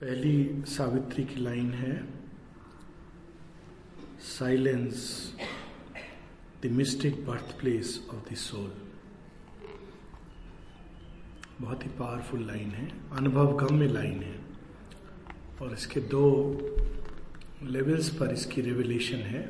[0.00, 1.94] पहली सावित्री की लाइन है
[4.20, 5.00] silence
[6.62, 8.70] the mystic birth place of the soul
[11.60, 14.40] बहुत ही पावरफुल लाइन है अनुभव गम्य लाइन है।
[15.62, 16.24] और इसके दो
[17.62, 19.42] लेवल्स पर इसकी रेवलेशन है।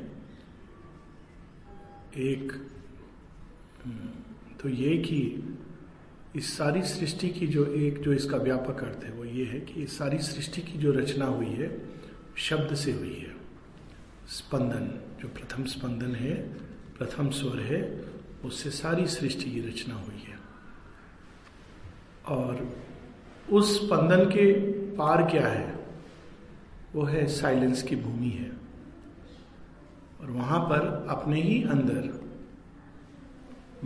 [2.17, 2.51] एक
[4.61, 5.21] तो ये कि
[6.35, 9.83] इस सारी सृष्टि की जो एक जो इसका व्यापक अर्थ है, वो ये है कि
[9.83, 11.89] इस सारी सृष्टि की जो रचना हुई है,
[12.37, 13.35] शब्द से हुई है।
[14.27, 16.53] स्पंदन, जो प्रथम स्पंदन है,
[16.97, 18.05] प्रथम स्वर है,
[18.45, 20.39] उससे सारी सृष्टि की रचना हुई है।
[22.27, 22.77] और
[23.51, 24.53] उस स्पंदन के
[24.91, 25.85] पार क्या है?
[26.93, 28.51] वो है साइलेंस की भूमि है।
[30.21, 32.21] और वहाँ पर अपने ही अंदर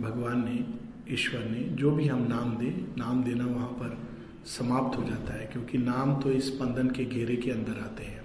[0.02, 3.98] भगवान ने ईश्वर ने जो भी हम नाम दे नाम देना वहाँ पर
[4.46, 8.24] समाप्त हो जाता है क्योंकि नाम तो इस स्पंदन के घेरे के अंदर आते हैं।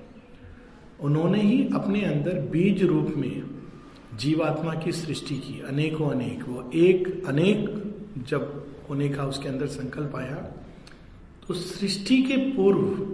[0.99, 3.43] उन्होंने ही अपने अंदर बीज रूप में
[4.17, 7.59] जीवात्मा की सृष्टि की अनेकों अनेक। वो एक अनेक
[8.27, 10.35] जब होने का उसके अंदर संकल्प आया
[11.47, 13.07] तो सृष्टि के पूर्व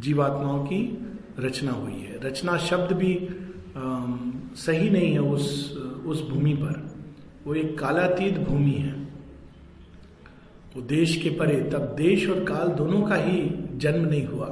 [0.00, 0.80] जीवात्माओं की
[1.38, 3.16] रचना हुई है। रचना शब्द भी
[3.76, 4.06] आ,
[4.56, 6.95] सही नहीं है उस उस भूमि पर।
[7.46, 8.92] वो एक कालातीत भूमि है।
[10.76, 14.46] वो देश के परे, तब देश और काल दोनों का ही जन्म नहीं हुआ,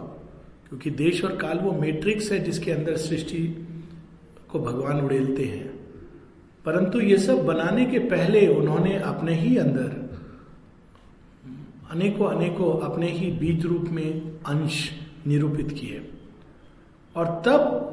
[0.68, 3.68] क्योंकि देश और काल वो मैट्रिक्स है जिसके अंदर सृष्टि
[4.50, 5.68] को भगवान उड़ेलते हैं।
[6.64, 10.04] परंतु ये सब बनाने के पहले उन्होंने अपने ही अंदर,
[11.90, 14.90] अनेकों अनेकों अपने ही बीज रूप में अंश
[15.26, 16.10] निरूपित किए।
[17.16, 17.90] और तब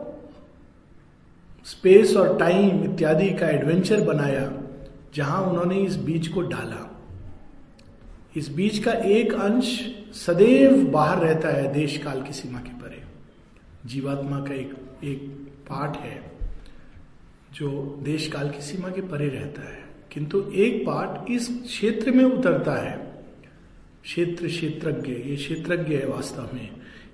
[1.66, 4.61] स्पेस और टाइम इत्यादि का एडवेंचर बनाया।
[5.16, 7.02] जहाँ उन्होंने इस बीज को डाला।
[8.38, 13.04] इस बीज का एक अंश सदैव बाहर रहता है देश काल की सीमा के परे।
[13.86, 14.74] जीवात्मा का एक
[15.04, 15.20] एक
[15.70, 16.32] पार्ट है,
[17.54, 22.24] जो देश काल की सीमा के परे रहता है। किंतु एक पार्ट इस क्षेत्र में
[22.24, 23.24] उतरता है।
[24.04, 26.70] क्षेत्र क्षेत्रज्ञ, ये क्षेत्रज्ञ है वास्तव में।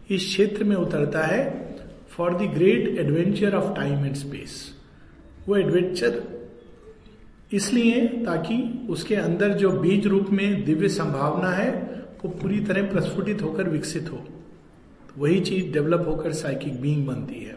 [0.09, 1.75] इस क्षेत्र में उतरता है
[2.09, 4.75] for the great adventure of time and space
[5.47, 6.36] वो एडवेंचर
[7.51, 11.71] इसलिए ताकि उसके अंदर जो बीज रूप में दिव्य संभावना है,
[12.23, 17.43] वो पूरी तरह प्रस्फुटित होकर विकसित हो। तो वही चीज़ डेवलप होकर साइकिक बीइंग बनती
[17.43, 17.55] है।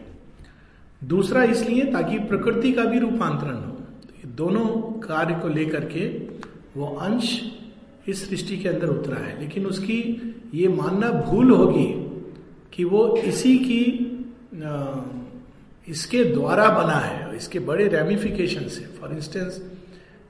[1.03, 4.65] दूसरा इसलिए ताकि प्रकृति का भी रूपांतरण हो। तो दोनों
[4.99, 6.07] कार्य को लेकर के
[6.77, 7.39] वो अंश
[8.07, 9.99] इस सृष्टि के अंदर उतरा है। लेकिन उसकी
[10.53, 11.87] ये मानना भूल होगी
[12.73, 14.07] कि वो इसी की
[15.87, 19.61] इसके द्वारा बना है, इसके बड़े रेमिफिकेशन से फॉर इंस्टेंस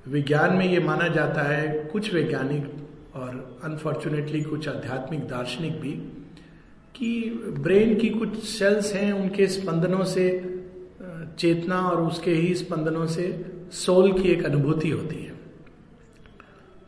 [0.08, 5.92] विज्ञान में ये माना जाता है, कुछ वैज्ञानिक और अनफॉर्चुनेटली कुछ आध्यात्मिक दार्शनिक भी,
[6.96, 10.30] कि ब्रेन की कुछ सेल्स हैं, उनके स्पंदनों से,
[11.40, 15.32] चेतना और उसके ही स्पंदनों से सोल की एक अनुभूति होती है।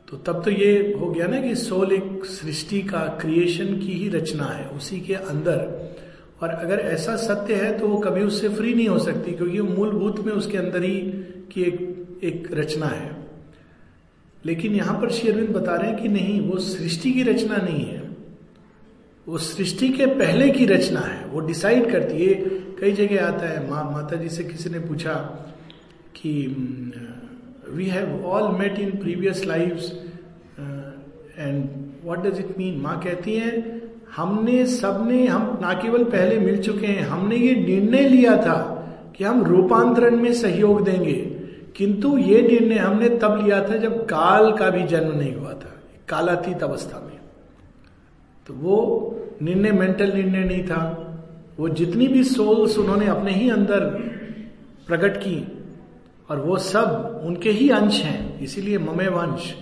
[0.07, 4.09] तो तब तो ये हो गया ना कि सोल एक सृष्टि का क्रिएशन की ही
[4.09, 5.57] रचना है, उसी के अंदर।
[6.41, 10.19] और अगर ऐसा सत्य है तो वो कभी उससे फ्री नहीं हो सकती, क्योंकि मूलभूत
[10.25, 10.97] में उसके अंदर ही
[11.51, 11.92] की एक
[12.23, 13.23] एक रचना है।
[14.45, 18.03] लेकिन यहाँ पर शेरविंद बता रहे हैं कि नहीं, वो सृष्टि की रचना नहीं है।
[19.28, 22.33] वो सृष्टि के पहले की रचना है। वो डिसाइड करती है।
[22.79, 25.13] कई जगह आता है, माँ माता जी से किसी ने पूछा
[26.16, 26.47] कि
[27.69, 29.72] we have all met in previous life
[31.38, 31.69] and
[32.06, 33.81] what does it mean माँ कहती है,
[34.16, 38.79] हमने, सबने, हम ना केवल पहले मिल चुके हैं, हमने ये निर्णय लिया था
[39.17, 41.32] कि हम रूपांतरण में सहयोग देंगे।
[41.75, 45.73] किंतु ये निर्णय हमने तब लिया था जब काल का भी जन्म नहीं हुआ था,
[46.09, 47.19] कालातीत अवस्था में।
[48.47, 48.78] तो वो
[49.41, 50.83] निर्णय मेंटल निर्णय नहीं था।
[51.59, 53.85] वो जितनी भी सोल्स उन्होंने अपने ही अंदर
[54.88, 55.38] प्रकट की,
[56.29, 59.53] और वो सब उनके ही अंश हैं, इसीलिए ममे वंश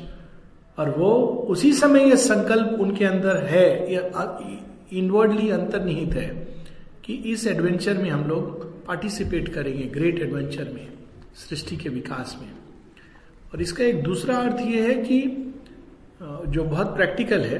[0.77, 1.11] और वो
[1.49, 3.65] उसी समय ये संकल्प उनके अंदर है
[4.93, 6.29] इनवर्डली अंतर्निहित है,
[7.05, 10.87] कि इस एडवेंचर में हम लोग पार्टिसिपेट करेंगे ग्रेट एडवेंचर में।
[11.35, 12.51] सृष्टि के विकास में।
[13.53, 15.21] और इसका एक दूसरा अर्थ यह है कि
[16.47, 17.57] जो बहुत प्रैक्टिकल है,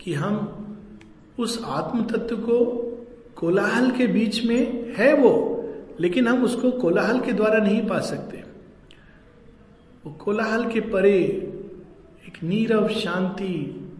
[0.00, 0.76] कि हम
[1.38, 2.64] उस आत्म तत्व को
[3.36, 5.32] कोलाहल के बीच में है वो,
[6.00, 8.42] लेकिन हम उसको कोलाहल के द्वारा नहीं पा सकते।
[10.04, 11.18] वो कोलाहल के परे
[12.28, 13.54] एक नीरव शांति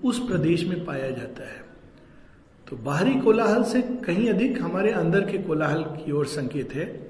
[0.05, 1.65] उस प्रदेश में पाया जाता है।
[2.67, 7.08] तो बाहरी कोलाहल से कहीं अधिक हमारे अंदर के कोलाहल की ओर संकेत है।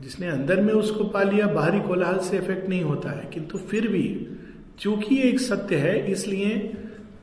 [0.00, 3.88] जिसने अंदर में उसको पा लिया, बाहरी कोलाहल से इफ़ेक्ट नहीं होता है। किंतु फिर
[3.88, 4.26] भी,
[4.80, 6.50] चूँकि ये एक सत्य है, इसलिए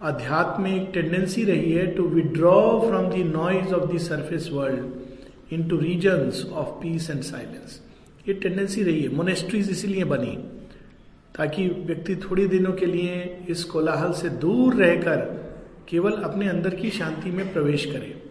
[0.02, 5.54] अध्यात्म में एक टेंडेंसी रही है to withdraw from the noise of the surface world
[5.68, 7.80] into region of peace and silence
[8.28, 10.36] ये टेंडेंसी रही है मोनेस्ट्रीज इसीलिए बनी,
[11.38, 15.22] ताकि व्यक्ति थोड़ी दिनों के लिए इस कोलाहल से दूर रहकर
[15.90, 18.23] केवल अपने अंदर की शांति में प्रवेश करे।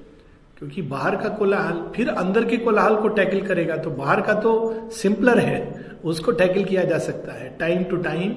[0.62, 4.50] क्योंकि बाहर का कोलाहल फिर अंदर के कोलाहल को टैकल करेगा तो बाहर का तो
[4.92, 5.56] सिंपलर है,
[6.04, 8.34] उसको टैकल किया जा सकता है। टाइम टू टाइम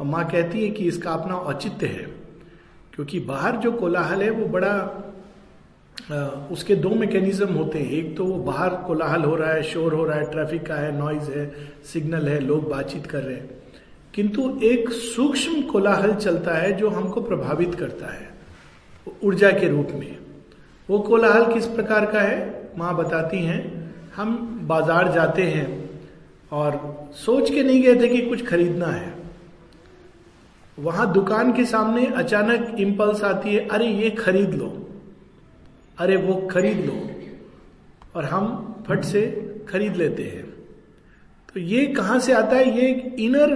[0.00, 2.06] और माँ कहती है कि इसका अपना औचित्य है,
[2.94, 4.74] क्योंकि बाहर जो कोलाहल है वो बड़ा
[6.50, 10.04] उसके दो मैकेनिज्म होते हैं। एक तो वो बाहर कोलाहल हो रहा है, शोर हो
[10.04, 11.50] रहा है ट्रैफ़िक का है नॉइज़ है
[11.92, 13.50] सिग्नल है, लोग बातचीत कर रहे हैं।
[14.14, 18.28] किंतु एक सूक्ष्म कोलाहल चलता है जो हमको प्रभावित करता है,
[19.24, 20.16] ऊर्जा के रूप में।
[20.88, 22.70] वो कोलाहल किस प्रकार का है?
[22.78, 23.60] माँ बताती हैं,
[24.16, 24.36] हम
[24.68, 25.66] बाज़ार जाते हैं
[26.52, 29.12] और सोच के नहीं गए थे कि कुछ खरीदना है।
[30.78, 34.72] वहाँ दुकान के सामने अचानक इम्पल्स आती है, अरे ये खरीद लो।
[35.98, 36.98] अरे वो खरीद लो।
[38.16, 39.22] और हम फट से
[39.68, 40.44] खरीद लेते हैं।
[41.48, 42.76] तो ये कहाँ से आता है?
[42.76, 43.50] ये एक इनर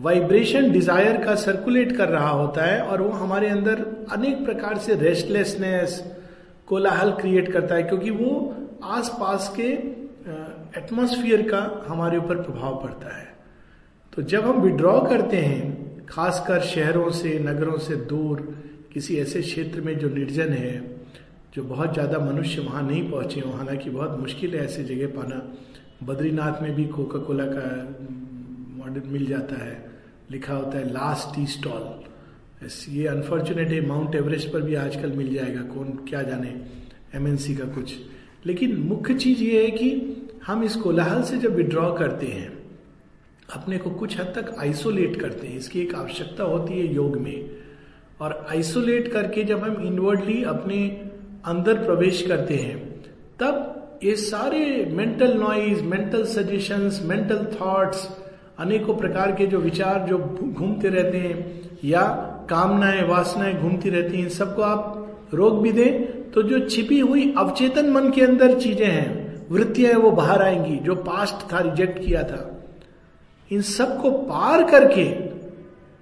[0.00, 4.94] वाइब्रेशन डिज़ायर का सर्कुलेट कर रहा होता है और वो हमारे अंदर अनेक प्रकार से
[4.94, 6.02] रेस्टलेसनेस
[6.68, 9.68] कोलाहल क्रिएट करता है, क्योंकि वो आसपास के
[10.78, 13.32] एटमॉस्फियर का हमारे ऊपर प्रभाव पड़ता है।
[14.12, 18.40] तो जब हम विड्रॉ करते हैं, खासकर शहरों से, नगरों से दूर,
[18.92, 20.74] किसी ऐसे क्षेत्र में जो निर्जन है,
[21.54, 25.42] जो बहुत ज़्यादा मनुष्य वहाँ नहीं पहुँचे हो, हालाँकि बहुत मुश्किल है ऐसी जगह पाना,
[26.02, 27.66] बद्रीनाथ में भी कोका कोला का
[28.78, 29.76] मॉडल मिल जाता है,
[30.30, 32.03] लिखा होता है लास्ट टी स्टॉल
[32.88, 36.60] ये अनफॉर्चुनेट है माउंट एवरेस्ट पर भी आजकल मिल जाएगा, कौन, क्या जाने
[37.14, 37.94] एमएनसी का कुछ।
[38.46, 40.16] लेकिन मुख्य चीज़ ये है कि
[40.46, 42.52] हम इस कोलाहल से जब विड्रॉ करते हैं,
[43.54, 47.50] अपने को कुछ हद तक आइसोलेट करते हैं, इसकी एक आवश्यकता होती है योग में।
[48.20, 50.88] और आइसोलेट करके जब हम इनवर्डली अपने
[51.44, 53.04] अंदर प्रवेश करते हैं,
[53.40, 53.70] तब
[54.04, 58.08] ये सारे mental noise mental suggestions mental thoughts
[58.58, 60.18] अनेकों प्रकार के जो विचार, जो
[60.58, 66.42] घूमते रहते हैं, या कामनाएँ वासनाएँ घूमती रहती हैं सबको आप रोक भी दें तो
[66.42, 71.52] जो छिपी हुई अवचेतन मन के अंदर चीज़ें हैं वृत्तियाँ वो बाहर आएँगी जो पास्ट
[71.52, 72.50] था रिजेक्ट किया था
[73.50, 75.04] इन सबको पार करके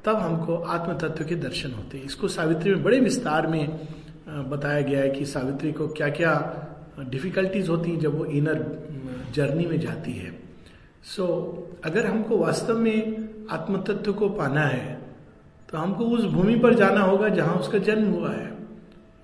[0.04, 3.80] तब हमको आत्म तत्व के दर्शन होते हैं। इसको सावित्री में बड़े विस्तार में
[4.50, 6.32] बताया गया है कि सावित्री को क्या क्या
[7.10, 8.64] डिफिकल्टीज होती हैं जब वो इनर
[9.34, 10.30] जर्नी में जाती है।
[11.04, 15.01] सो so, अगर हमको वास्तव में आत्म तत्व को पाना है
[15.72, 18.50] तो हमको उस भूमि पर जाना होगा जहाँ उसका जन्म हुआ है।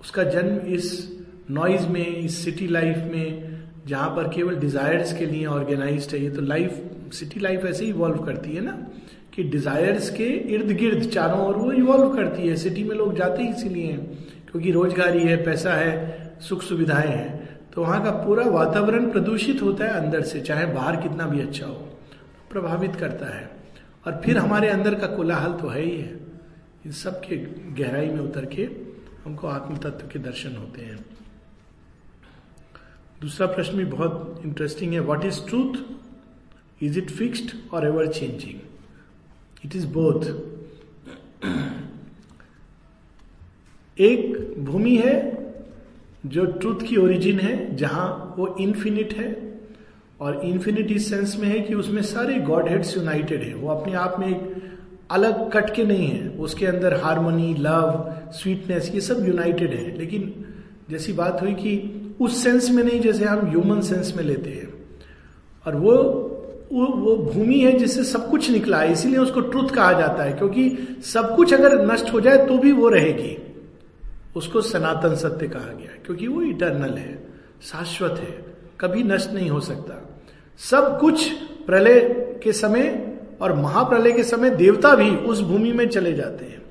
[0.01, 1.17] उसका जन्म इस
[1.51, 6.29] नॉइज़ में, इस सिटी लाइफ में, जहाँ पर केवल डिजायर्स के लिए ऑर्गेनाइज है। ये
[6.29, 6.81] तो लाइफ
[7.13, 8.77] सिटी लाइफ ऐसे ही इवॉल्व करती है ना,
[9.33, 13.43] कि डिजायर्स के इर्द गिर्द चारों ओर वो इवॉल्व करती है। सिटी में लोग जाते
[13.43, 13.93] ही इसीलिए
[14.51, 19.85] क्योंकि रोजगारी है, पैसा है, सुख सुविधाएँ हैं। तो वहाँ का पूरा वातावरण प्रदूषित होता
[19.85, 21.73] है अंदर से, चाहे बाहर कितना भी अच्छा हो,
[22.51, 23.49] प्रभावित करता है।
[24.07, 26.28] और फिर हमारे अंदर का कोलाहल तो है ही है।
[26.85, 27.35] इन सब के
[27.83, 28.63] गहराई में उतर के
[29.25, 30.99] हमको आत्म तत्व के दर्शन होते हैं।
[33.21, 38.59] दूसरा प्रश्न भी बहुत इंटरेस्टिंग है what is truth is it fixed और ever changing
[39.65, 40.25] it is both
[43.97, 45.17] एक भूमि है
[46.25, 49.59] जो ट्रूथ की ओरिजिन है, जहाँ वो इन्फिनिट है,
[50.21, 53.93] और इन्फिनिट इस सेंस में है कि उसमें सारे गॉड हेड्स यूनाइटेड है। वो अपने
[53.93, 54.48] आप में एक
[55.11, 60.45] अलग कट के नहीं है। उसके अंदर हारमोनी लव स्वीटनेस ये सब यूनाइटेड है। लेकिन
[60.89, 64.73] जैसी बात हुई कि उस सेंस में नहीं, जैसे हम ह्यूमन सेंस में लेते हैं।
[65.67, 65.93] और वो
[66.73, 70.33] वो वो भूमि है जिससे सब कुछ निकला है, इसीलिए उसको ट्रुथ कहा जाता है।
[70.33, 73.37] क्योंकि सब कुछ अगर नष्ट हो जाए तो भी वो रहेगी।
[74.35, 77.27] उसको सनातन सत्य कहा गया क्योंकि वो इटर्नल है,
[77.61, 78.45] शाश्वत है।
[78.79, 80.19] कभी नष्ट नहीं हो सकता।
[80.57, 81.29] सब कुछ
[81.65, 81.99] प्रलय
[82.43, 83.08] के समय
[83.41, 86.61] और महाप्रलय के समय देवता भी उस भूमि में चले जाते हैं।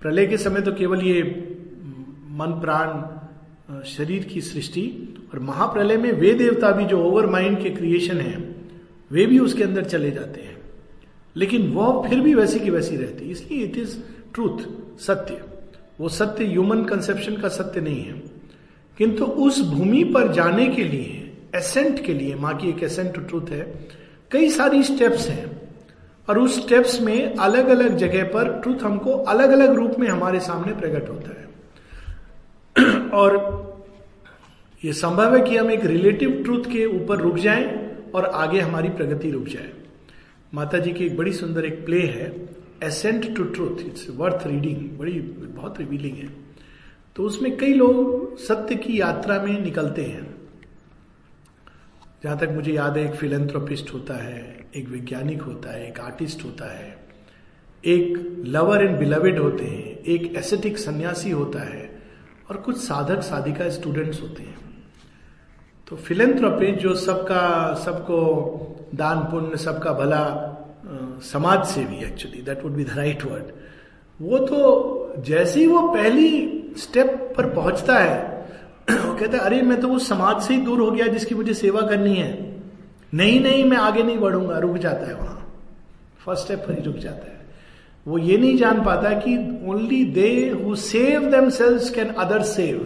[0.00, 1.22] प्रलय के समय तो केवल ये
[2.30, 3.16] मन, प्राण,
[3.84, 8.56] शरीर की सृष्टि और महाप्रलय में वे देवता भी जो ओवर माइंड के क्रिएशन है,
[9.10, 10.56] वे भी उसके अंदर चले जाते हैं।
[11.36, 13.98] लेकिन वह फिर भी वैसी की वैसी रहती है। इसलिए इट इज़
[14.34, 14.58] ट्रूथ
[15.00, 15.44] सत्य।
[16.00, 18.22] वो सत्य ह्यूमन कंसेप्शन का सत्य नहीं है।
[18.98, 23.42] किंतु उस भूमि पर जाने के लिए एसेंट के लिए, माँ की एक एसेंट ट्रूथ
[23.50, 23.88] है
[24.30, 25.56] कई सारी स्टेप्स हैं।
[26.28, 30.40] और उस स्टेप्स में अलग अलग जगह पर ट्रूथ हमको अलग अलग रूप में हमारे
[30.40, 31.46] सामने प्रकट होता है।
[33.10, 33.66] और
[34.84, 38.88] ये संभव है कि हम एक रिलेटिव ट्रूथ के ऊपर रुक जाएँ और आगे हमारी
[38.88, 39.72] प्रगति रुक जाए।
[40.54, 42.48] माता जी की एक बड़ी सुंदर एक प्ले है
[42.84, 46.28] ascent to truth it's worth reading बड़ी, बहुत रिवीलिंग है।
[47.16, 50.35] तो उसमें कई लोग सत्य की यात्रा में निकलते हैं।
[52.26, 56.44] जहाँ तक मुझे याद है, एक फिलेंथ्रोपिस्ट होता है, एक वैज्ञानिक होता है, एक आर्टिस्ट
[56.44, 56.96] होता है,
[57.84, 62.02] एक लवर एंड बिलवेड होते हैं, एक एसेटिक सन्यासी होता है
[62.50, 64.58] और कुछ साधक साधिका स्टूडेंट्स होते हैं।
[65.88, 68.18] तो फिलेंथ्रोपिस्ट जो सबका, सबको
[68.94, 70.24] दान पुण्य, सबका भला
[71.22, 73.52] समाज सेवी actually that would be the right word
[74.20, 76.28] वो तो जैसे ही वो पहली
[76.76, 78.35] स्टेप पर पहुँचता है
[78.90, 81.54] वो कहता है, अरे, मैं तो उस समाज से ही दूर हो गया जिसकी मुझे
[81.54, 82.56] सेवा करनी है।
[83.14, 85.32] नहीं नहीं, मैं आगे नहीं बढ़ूँगा, रुक जाता है वहाँ।
[86.26, 87.46] फ़र्स्ट स्टेप पर ही रुक जाता है।
[88.08, 92.78] वो ये नहीं जान पाता कि only they who save themselves can other save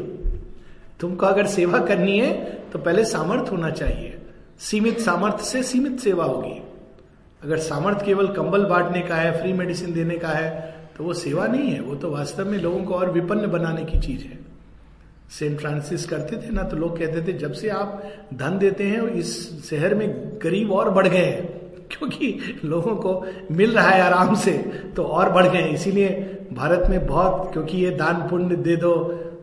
[1.00, 2.32] तुमको अगर सेवा करनी है
[2.72, 4.18] तो पहले सामर्थ्य होना चाहिए।
[4.58, 6.62] सीमित सामर्थ्य से सीमित सेवा होगी।
[7.44, 11.46] अगर सामर्थ्य केवल कंबल बांटने का है फ्री मेडिसिन देने का है तो वो सेवा
[11.46, 14.49] नहीं है। वो तो वास्तव में लोगों को और विपन्न बनाने की चीज़ है।
[15.30, 19.02] सेंट फ्रांसिस करते थे, ना तो लोग कहते थे, जब से आप धन देते हैं,
[19.02, 21.60] इस शहर में गरीब और बढ़ गए हैं।
[21.90, 24.52] क्योंकि लोगों को मिल रहा है आराम से
[24.96, 26.10] तो और बढ़ गए इसीलिए
[26.52, 28.94] भारत में बहुत, क्योंकि ये दान पुण्य दे दो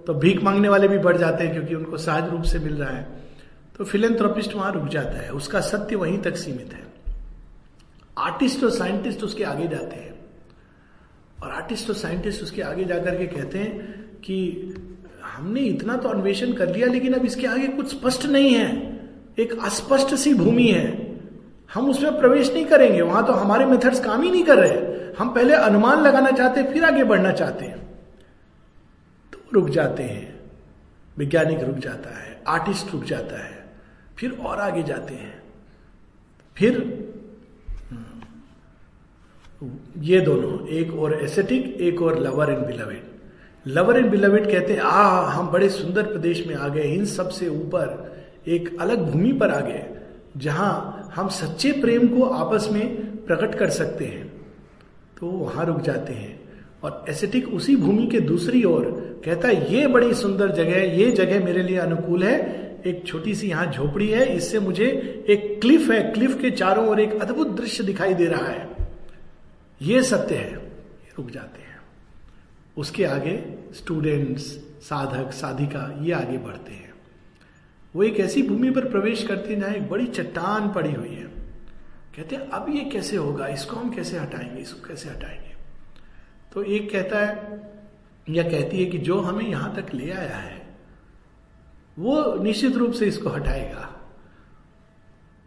[0.07, 2.89] तो भीख मांगने वाले भी बढ़ जाते हैं, क्योंकि उनको सहज रूप से मिल रहा
[2.89, 3.07] है।
[3.77, 7.13] तो फिलेंथ्रोपिस्ट वहाँ रुक जाता है। उसका सत्य वहीं तक सीमित है।
[8.17, 10.19] आर्टिस्ट और साइंटिस्ट उसके आगे जाते हैं।
[11.43, 14.47] और आर्टिस्ट और साइंटिस्ट उसके आगे जाकर के कहते हैं कि
[15.37, 18.69] हमने इतना तो अन्वेषण कर लिया, लेकिन अब इसके आगे कुछ स्पष्ट नहीं है।
[19.39, 20.85] एक अस्पष्ट सी भूमि है।
[21.73, 25.33] हम उसमें प्रवेश नहीं करेंगे। वहाँ तो हमारे मेथड्स काम ही नहीं कर रहे। हम
[25.33, 27.77] पहले अनुमान लगाना चाहते, फिर आगे बढ़ना चाहते हैं।
[29.33, 30.39] तो रुक जाते हैं।
[31.17, 33.65] वैज्ञानिक रुक जाता है आर्टिस्ट रुक जाता है,
[34.17, 35.41] फिर और आगे जाते हैं।
[36.55, 36.73] फिर
[39.99, 43.16] ये दोनों, एक और एसेटिक एक और lover and beloved
[43.65, 47.47] lover and beloved कहते हैं आ हम बड़े सुंदर प्रदेश में आ गए, इन सबसे
[47.47, 49.83] ऊपर एक अलग भूमि पर आ गए,
[50.37, 54.25] जहाँ हम सच्चे प्रेम को आपस में प्रकट कर सकते हैं।
[55.19, 56.39] तो वहाँ रुक जाते हैं
[56.83, 58.85] और एसेटिक उसी भूमि के दूसरी ओर
[59.25, 62.35] कहता है, ये बड़ी सुंदर जगह ये जगह मेरे लिए अनुकूल है,
[62.85, 64.85] एक छोटी सी यहाँ झोपड़ी है, इससे मुझे
[65.29, 68.67] एक क्लिफ है क्लिफ के चारों ओर एक अद्भुत दृश्य दिखाई दे रहा है।
[69.81, 70.53] ये सत्य है।
[71.17, 71.66] रुक जाते हैं।
[72.77, 74.41] उसके आगे स्टूडेंट्स
[74.81, 76.93] साधक, साधिका, ये आगे बढ़ते हैं।
[77.95, 81.23] वो एक ऐसी भूमि पर प्रवेश करते हैं जहाँ एक बड़ी चट्टान पड़ी हुई है।
[82.15, 83.47] कहते हैं, अब ये कैसे होगा?
[83.47, 84.61] इसको हम कैसे हटाएँगे?
[84.61, 85.55] इसको कैसे हटाएँगे?
[86.53, 87.61] तो एक कहता है,
[88.29, 90.67] या कहती है कि जो हमें यहाँ तक ले आया है,
[91.99, 94.11] वो निश्चित रूप से इसको हटाएगा।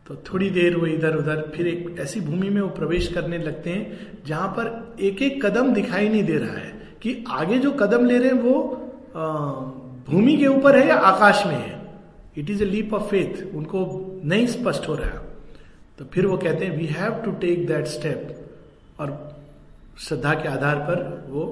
[0.07, 3.71] तो थोड़ी देर वो इधर उधर, फिर एक ऐसी भूमि में वो प्रवेश करने लगते
[3.71, 8.05] हैं, जहाँ पर एक एक कदम दिखाई नहीं दे रहा है। कि आगे जो कदम
[8.07, 8.55] ले रहे हैं वो
[10.11, 11.79] भूमि के ऊपर है या आकाश में है?
[12.39, 13.85] It is a leap of faith उनको
[14.25, 15.23] नहीं स्पष्ट हो रहा
[15.99, 19.11] तो फिर वो कहते हैं we have to take that step और
[19.99, 21.45] श्रद्धा के आधार पर वो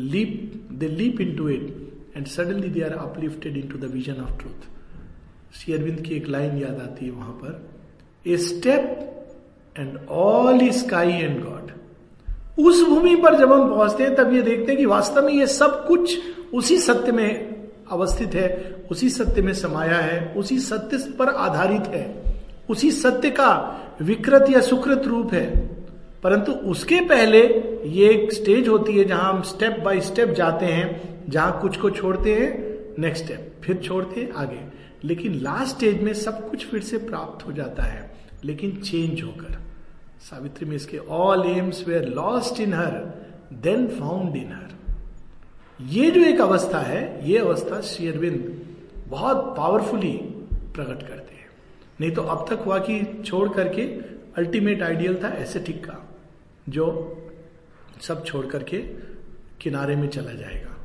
[0.00, 4.68] leap they leap into it and suddenly they are uplifted into the vision of truth
[5.58, 7.68] Sri Aurobindo की एक लाइन याद आती है वहाँ पर।
[8.26, 8.82] A step
[9.78, 11.70] and all is sky and God
[12.58, 15.46] उस भूमि पर जब हम पहुँचते हैं, तब ये देखते हैं कि वास्तव में ये
[15.46, 16.18] सब कुछ
[16.54, 17.56] उसी सत्य में
[17.90, 22.22] अवस्थित है, उसी सत्य में समाया है, उसी सत्य पर आधारित है,
[22.70, 25.76] उसी सत्य का विकृत या सुकृत रूप है।
[26.22, 27.40] परंतु उसके पहले
[27.88, 31.90] ये एक स्टेज होती है जहाँ हम स्टेप बाय स्टेप जाते हैं, जहाँ कुछ को
[31.90, 32.48] छोड़ते हैं
[32.98, 34.60] नेक्स्ट स्टेप फिर छोड़ते हैं, आगे।
[35.04, 38.10] लेकिन लास्ट स्टेज में सब कुछ फिर से प्राप्त हो जाता है,
[38.44, 39.65] लेकिन चेंज होकर।
[40.20, 42.94] सावित्री में इसके all aims were lost in her
[43.62, 44.74] then found in her
[45.80, 48.38] ये जो एक अवस्था है, ये अवस्था शेरविंद
[49.08, 50.12] बहुत पावरफुली
[50.74, 51.46] प्रकट करते हैं।
[52.00, 53.82] नहीं तो अब तक हुआ कि छोड़ करके
[54.38, 55.98] अल्टीमेट आइडियल था एसेटिक का,
[56.68, 56.86] जो
[58.00, 58.78] सब छोड़ करके
[59.60, 60.76] किनारे में चला जाएगा।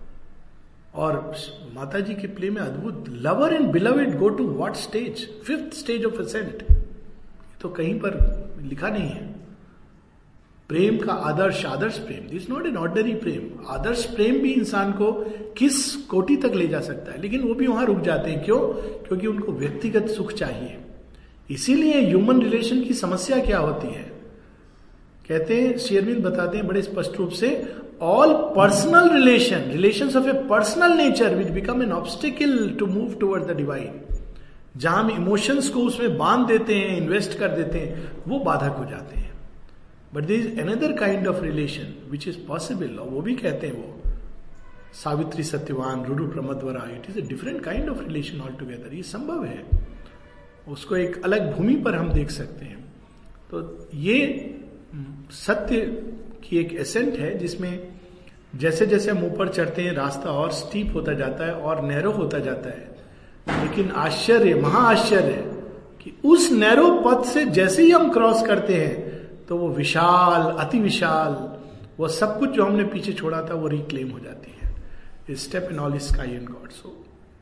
[0.96, 1.36] और
[1.74, 6.06] माता जी के प्ले में अद्भुत lover and beloved go to what stage fifth stage
[6.06, 6.66] of ascent
[7.62, 8.20] तो कहीं पर
[8.70, 9.36] लिखा नहीं है।
[10.70, 15.12] प्रेम का आदर्श आदर्श प्रेम। दिस नॉट एन ऑर्डनरी प्रेम। आदर्श प्रेम भी इंसान को
[15.58, 17.22] किस कोटि तक ले जा सकता है?
[17.22, 18.60] लेकिन वो भी वहाँ रुक जाते हैं। क्यों?
[19.08, 20.78] क्योंकि उनको व्यक्तिगत सुख चाहिए।
[21.50, 24.12] इसीलिए ह्यूमन रिलेशन की समस्या क्या होती है?
[25.30, 30.34] कहते हैं शेयरविंद बताते हैं बड़े स्पष्ट रूप से all personal relation relation of a
[30.34, 34.11] personal nature which become an obstacle to move toward the divine
[34.78, 38.86] जहाँ हम इमोशंस को उसमें बाँध देते हैं इन्वेस्ट कर देते हैं, वो बाधक हो
[38.86, 39.32] जाते हैं।
[40.14, 43.74] But there is another kind of relation which is possible और वो भी कहते हैं
[43.74, 44.02] वो,
[44.94, 49.66] Savitri Satyavan Ruru Pramadvara it is a different kind of relation altogether ये संभव है।
[50.68, 52.82] उसको एक अलग भूमि पर हम देख सकते हैं।
[53.52, 54.18] तो ये
[55.32, 56.04] सत्य
[56.44, 57.88] की एक एसेंट है, जिसमें
[58.56, 62.40] जैसे जैसे हम ऊपर चढ़ते हैं, रास्ता और स्टीप होता जाता है और नैरो होता
[62.40, 62.91] जाता है।
[63.48, 65.34] लेकिन आश्चर्य, महाआश्चर्य
[66.02, 70.80] कि उस नैरो पथ से जैसे ही हम क्रॉस करते हैं तो वो विशाल अति
[70.80, 71.34] विशाल
[72.00, 75.80] वो सब कुछ जो हमने पीछे छोड़ा था, वो रिक्लेम हो जाती है। Step in
[75.80, 76.96] all sky and God so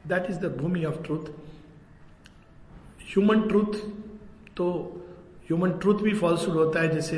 [0.07, 1.29] that is the Bhumi of truth
[3.13, 3.73] human truth
[4.57, 4.71] तो
[5.47, 7.17] ह्यूमन ट्रूथ भी फॉल्सूड होता है, जैसे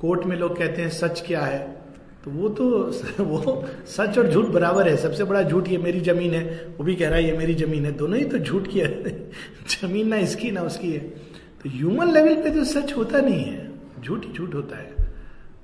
[0.00, 1.73] कोर्ट में लोग कहते हैं, सच क्या है?
[2.24, 2.68] तो वो तो
[3.24, 6.94] वो सच और झूठ बराबर है। सबसे बड़ा झूठ ये मेरी ज़मीन है। वो भी
[6.94, 8.88] कह रहा है, ये मेरी ज़मीन है। दोनों ही तो झूठ किया
[9.88, 13.72] ज़मीन ना इसकी, ना उसकी है। तो ह्यूमन लेवल पे तो सच होता नहीं है।
[14.02, 14.94] झूठ ही झूठ होता है।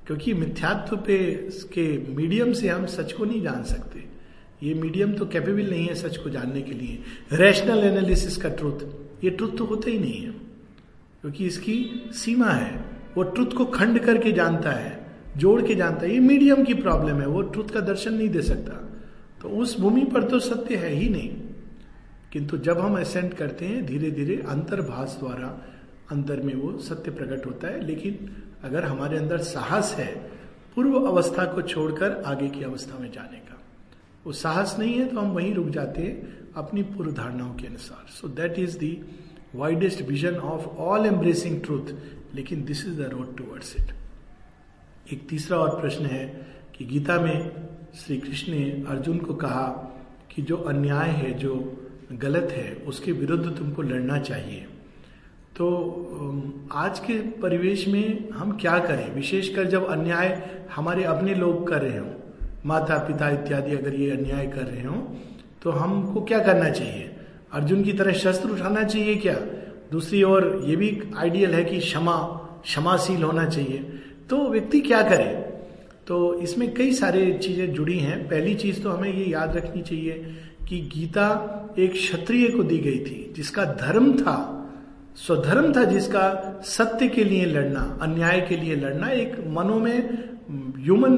[0.07, 1.19] क्योंकि मिथ्यात्व पे
[1.53, 4.05] के मीडियम से हम सच को नहीं जान सकते।
[4.63, 7.03] ये मीडियम तो कैपेबल नहीं है सच को जानने के लिए।
[7.33, 8.87] रैशनल एनालिसिस का ट्रुथ
[9.25, 10.31] ये ट्रुथ तो होता ही नहीं है।
[11.21, 12.85] क्योंकि इसकी सीमा है।
[13.17, 15.00] वो ट्रुथ को खंड करके जानता है।
[15.37, 18.43] जोड़ के जानता है, ये मीडियम की प्रॉब्लम है, वो ट्रुथ का दर्शन नहीं दे
[18.43, 18.91] सकता।
[19.43, 21.31] तो उस भूमि पर तो सत्य है ही नहीं।
[22.33, 25.67] किंतु जब हम असेंट करते हैं धीरे धीरे अंतर्भाष द्वारा
[26.11, 28.33] अंदर में वो सत्य प्रकट होता है। लेकिन
[28.65, 30.31] अगर हमारे अंदर साहस है,
[30.77, 33.63] पूर्व अवस्था को छोड़कर आगे की अवस्था में जाने का।
[34.27, 38.07] वो साहस नहीं है तो हम वहीं रुक जाते हैं अपनी पूर्व धारणाओं के अनुसार।
[38.09, 39.03] So that is the
[39.55, 41.95] widest vision of all embracing truth
[42.35, 44.00] लेकिन this is the road towards it
[45.13, 46.25] एक तीसरा और प्रश्न है
[46.75, 47.51] कि गीता में
[47.95, 49.67] श्री कृष्ण ने अर्जुन को कहा
[50.31, 51.55] कि जो अन्याय है, जो
[52.13, 54.67] गलत है, उसके विरुद्ध तुमको लड़ना चाहिए।
[55.57, 59.15] तो आज के परिवेश में हम क्या करें?
[59.15, 62.07] विशेषकर जब अन्याय हमारे अपने लोग कर रहे हो
[62.67, 64.95] माता पिता इत्यादि अगर ये अन्याय कर रहे हो
[65.63, 67.17] तो हमको क्या करना चाहिए?
[67.53, 69.35] अर्जुन की तरह शस्त्र उठाना चाहिए क्या?
[69.93, 72.17] दूसरी ओर ये भी आइडियल है कि क्षमा,
[72.63, 74.00] क्षमाशील होना चाहिए।
[74.31, 75.25] तो व्यक्ति क्या करे?
[76.07, 80.35] तो इसमें कई सारे चीज़ें जुड़ी हैं। पहली चीज़ तो हमें ये याद रखनी चाहिए
[80.69, 81.27] कि गीता
[81.79, 84.57] एक क्षत्रिय को दी गई थी, जिसका धर्म था।
[85.17, 89.99] स्वधर्म था जिसका सत्य के लिए लड़ना, अन्याय के लिए लड़ना एक मनो में
[90.79, 91.17] ह्यूमन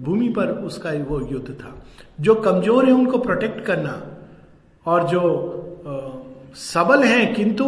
[0.00, 1.74] भूमि पर उसका वो युद्ध था।
[2.20, 4.02] जो कमज़ोर है उनको प्रोटेक्ट करना
[4.86, 5.22] और जो
[6.56, 7.64] सबल हैं किंतु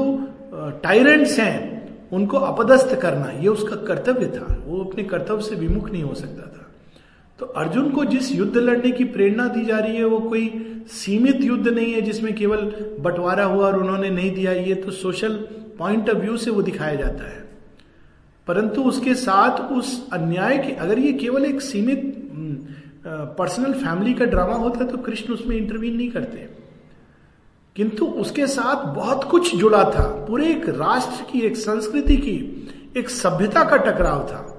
[0.83, 1.70] टायरेंट्स हैं
[2.13, 6.43] उनको अपदस्थ करना, ये उसका कर्तव्य था। वो अपने कर्तव्य से विमुख नहीं हो सकता
[6.43, 6.67] था।
[7.39, 10.49] तो अर्जुन को जिस युद्ध लड़ने की प्रेरणा दी जा रही है, वो कोई
[10.89, 12.61] सीमित युद्ध नहीं है जिसमें केवल
[13.01, 15.35] बंटवारा हुआ और उन्होंने नहीं दिया, ये तो सोशल
[15.79, 17.39] पॉइंट ऑफ़ व्यू से वो दिखाया जाता है।
[18.47, 22.17] परंतु उसके साथ उस अन्याय के, अगर ये केवल एक सीमित
[23.39, 26.49] पर्सनल फैमिली का ड्रामा होता तो कृष्ण उसमें इंटरवीन नहीं करते।
[27.77, 33.11] किंतु उसके साथ बहुत कुछ जुड़ा था। पूरे एक राष्ट्र की, एक संस्कृति की, एक
[33.11, 34.57] सभ्यता का टकराव था।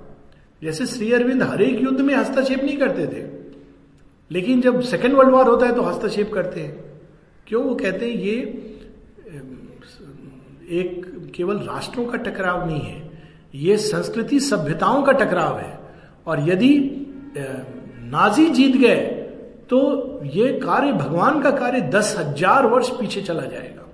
[0.63, 3.41] जैसे श्री अरविंद हर एक युद्ध में हस्तक्षेप नहीं करते थे।
[4.31, 7.01] लेकिन जब सेकेंड वर्ल्ड वॉर होता है तो हस्तक्षेप करते हैं।
[7.47, 7.63] क्यों?
[7.63, 8.35] वो कहते हैं, ये
[10.69, 13.23] एक केवल राष्ट्रों का टकराव नहीं है।
[13.55, 15.79] ये संस्कृति सभ्यताओं का टकराव है।
[16.27, 16.91] और यदि
[17.99, 19.17] नाजी जीत गए
[19.71, 19.79] तो
[20.25, 23.85] ये कार्य भगवान का कार्य दस हज़ार वर्ष पीछे चला जाएगा।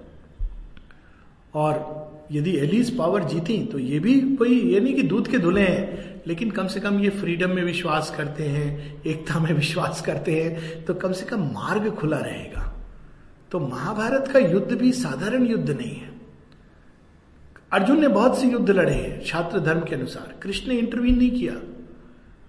[1.56, 1.96] और
[2.32, 6.22] यदि एलिस पावर जीती तो ये भी कोई ये नहीं कि दूध के धुले हैं,
[6.28, 10.84] लेकिन कम से कम ये फ्रीडम में विश्वास करते हैं, एकता में विश्वास करते हैं
[10.86, 12.74] तो कम से कम मार्ग खुला रहेगा।
[13.52, 16.16] तो महाभारत का युद्ध भी साधारण युद्ध नहीं है।
[17.72, 21.32] अर्जुन ने बहुत से युद्ध लड़े हैं, छात्र धर्म के अनुसार। कृष्ण ने इंटरवीन नहीं
[21.32, 21.54] किया।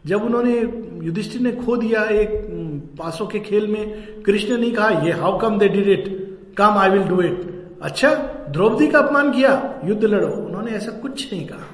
[0.04, 0.58] जब उन्होंने
[1.04, 2.30] युधिष्ठिर ने खो दिया एक
[2.78, 6.90] पासों के खेल में कृष्ण ने कहा, ये how come they did it come I
[6.90, 8.14] will do it अच्छा
[8.48, 11.66] द्रौपदी का अपमान किया, युद्ध लड़ो। उन्होंने ऐसा कुछ नहीं कहा।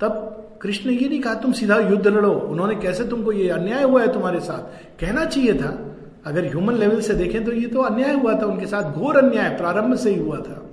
[0.00, 3.82] तब कृष्ण ने ये नहीं कहा, तुम सीधा युद्ध लड़ो। उन्होंने कैसे तुमको ये अन्याय
[3.82, 4.98] हुआ है तुम्हारे साथ?
[5.00, 8.66] कहना चाहिए था। अगर ह्यूमन लेवल से देखें तो ये तो अन्याय हुआ था, उनके
[8.66, 10.68] साथ घोर अन्याय प्रारंभ से ही हुआ था।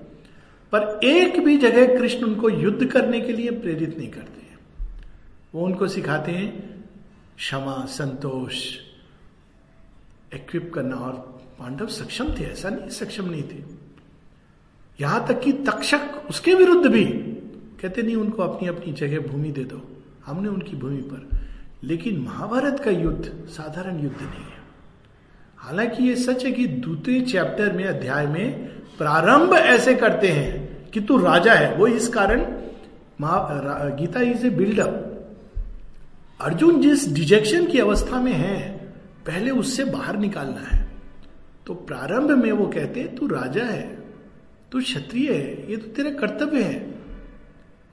[0.75, 4.38] पर एक भी जगह कृष्ण उनको युद्ध करने के लिए प्रेरित नहीं करते।
[5.55, 6.83] वो उनको सिखाते हैं
[7.37, 8.75] क्षमा, संतोष
[10.33, 13.63] इक्विप करना। और पांडव सक्षम थे, ऐसा नहीं, सक्षम नहीं थे।
[15.01, 17.05] यहाँ तक कि तक्षक उसके विरुद्ध भी
[17.81, 21.29] कहते, नहीं, उनको अपनी अपनी जगह भूमि दे दो। हमने उनकी भूमि पर।
[21.83, 24.59] लेकिन महाभारत का युद्ध साधारण युद्ध नहीं है।
[25.57, 31.01] हालाँकि ये सच है कि द्वितीय चैप्टर में, अध्याय में प्रारंभ ऐसे करते हैं कि
[31.01, 32.45] तू राजा है। वो इस कारण
[33.95, 35.05] Gita is a buildup.
[36.41, 38.77] Arjuna जिस डिजेक्शन की अवस्था में है,
[39.25, 40.87] पहले उससे बाहर निकालना है।
[41.67, 43.99] तो प्रारंभ में वो कहते, तू राजा है,
[44.71, 46.95] तू क्षत्रिय है, ये तो तेरा कर्तव्य है।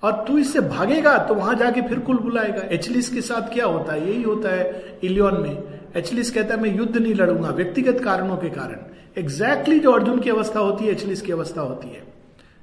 [0.02, 3.92] और तू इससे भागेगा तो वहाँ जाके फिर कुल बुलाएगा। एचलिस के साथ क्या होता
[3.92, 4.10] है?
[4.10, 5.62] यही होता है इलियन में।
[5.96, 8.78] एचलिस कहता है, मैं युद्ध नहीं लड़ूँगा, व्यक्तिगत कारणों के कारण।
[9.18, 12.02] एग्जैक्टली जो अर्जुन की अवस्था होती है, एचलिस की अवस्था होती है।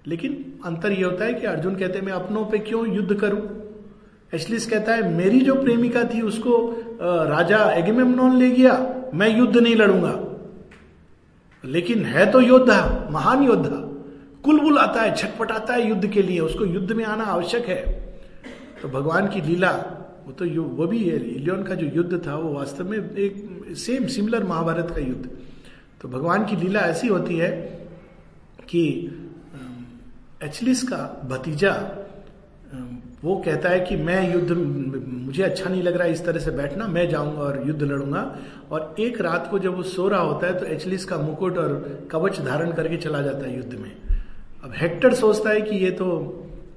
[0.08, 3.63] लेकिन अंतर यह होता है कि अर्जुन कहते हैं, मैं अपनों पे क्यों युद्ध करूँ?
[4.34, 6.56] एचलिस कहता है, मेरी जो प्रेमिका थी, उसको
[7.02, 8.74] राजा एगेमेमनोन ले गया,
[9.14, 10.20] मैं युद्ध नहीं लड़ूँगा।
[11.64, 13.80] लेकिन है तो योद्धा, महान योद्धा।
[14.44, 17.82] कुलबुल आता है छटपटाता है युद्ध के लिए, उसको युद्ध में आना आवश्यक है।
[18.82, 19.72] तो भगवान की लीला,
[20.26, 24.08] वो तो वो भी है, इलियन का जो युद्ध था, वो वास्तव में एक सेम
[24.08, 25.30] सिमिलर महाभारत का युद्ध।
[26.02, 27.52] तो भगवान की लीला ऐसी होती है
[28.70, 28.84] कि
[30.44, 31.72] एचलिस का भतीजा
[33.24, 36.52] वो कहता है कि मैं युद्ध मुझे अच्छा नहीं लग रहा है इस तरह से
[36.52, 38.24] बैठना मैं जाऊँगा और युद्ध लड़ूँगा।
[38.72, 42.08] और एक रात को जब वो सो रहा होता है तो एचलिस का मुकुट और
[42.12, 43.92] कवच धारण करके चला जाता है युद्ध में।
[44.64, 46.10] अब हेक्टर सोचता है कि ये तो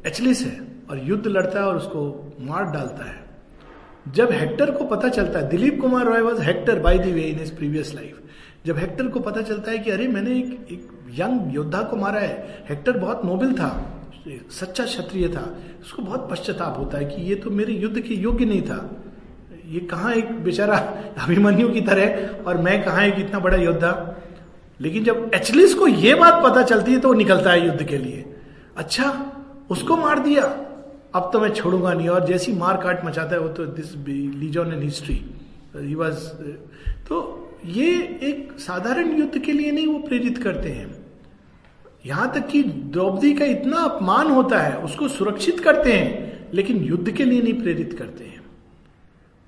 [0.07, 3.25] एचलिस है और युद्ध लड़ता है और उसको मार डालता है।
[4.13, 7.41] जब हेक्टर को पता चलता है Dilip Kumar Roy was Hector by the way in
[7.41, 8.21] his previous life
[8.67, 12.21] जब हेक्टर को पता चलता है कि अरे मैंने एक, एक यंग योद्धा को मारा
[12.21, 13.96] है हेक्टर बहुत नोबल था।
[14.51, 18.45] सच्चा क्षत्रिय था। उसको बहुत पश्चाताप होता है कि ये तो मेरे युद्ध के योग्य
[18.45, 19.05] नहीं था।
[19.67, 20.77] ये कहा एक बेचारा
[21.19, 24.17] अभिमन्यु की तरह और मैं कहा एक इतना बड़ा योद्धा?
[24.81, 27.99] लेकिन जब एचलिस को यह बात पता चलती है तो वो निकलता है युद्ध के
[27.99, 28.35] लिए।
[28.77, 29.33] अच्छा
[29.71, 30.43] उसको मार दिया।
[31.15, 33.97] अब तो मैं छोड़ूँगा नहीं। और जैसी मार काट मचाता है वो तो this
[34.39, 35.25] legion in history
[35.77, 36.29] he was
[37.09, 37.17] तो
[37.67, 41.06] ये एक साधारण युद्ध के लिए नहीं, वो प्रेरित करते हैं।
[42.07, 47.11] यहाँ तक कि द्रौपदी का इतना अपमान होता है, उसको सुरक्षित करते हैं, लेकिन युद्ध
[47.11, 48.43] के लिए नहीं प्रेरित करते हैं।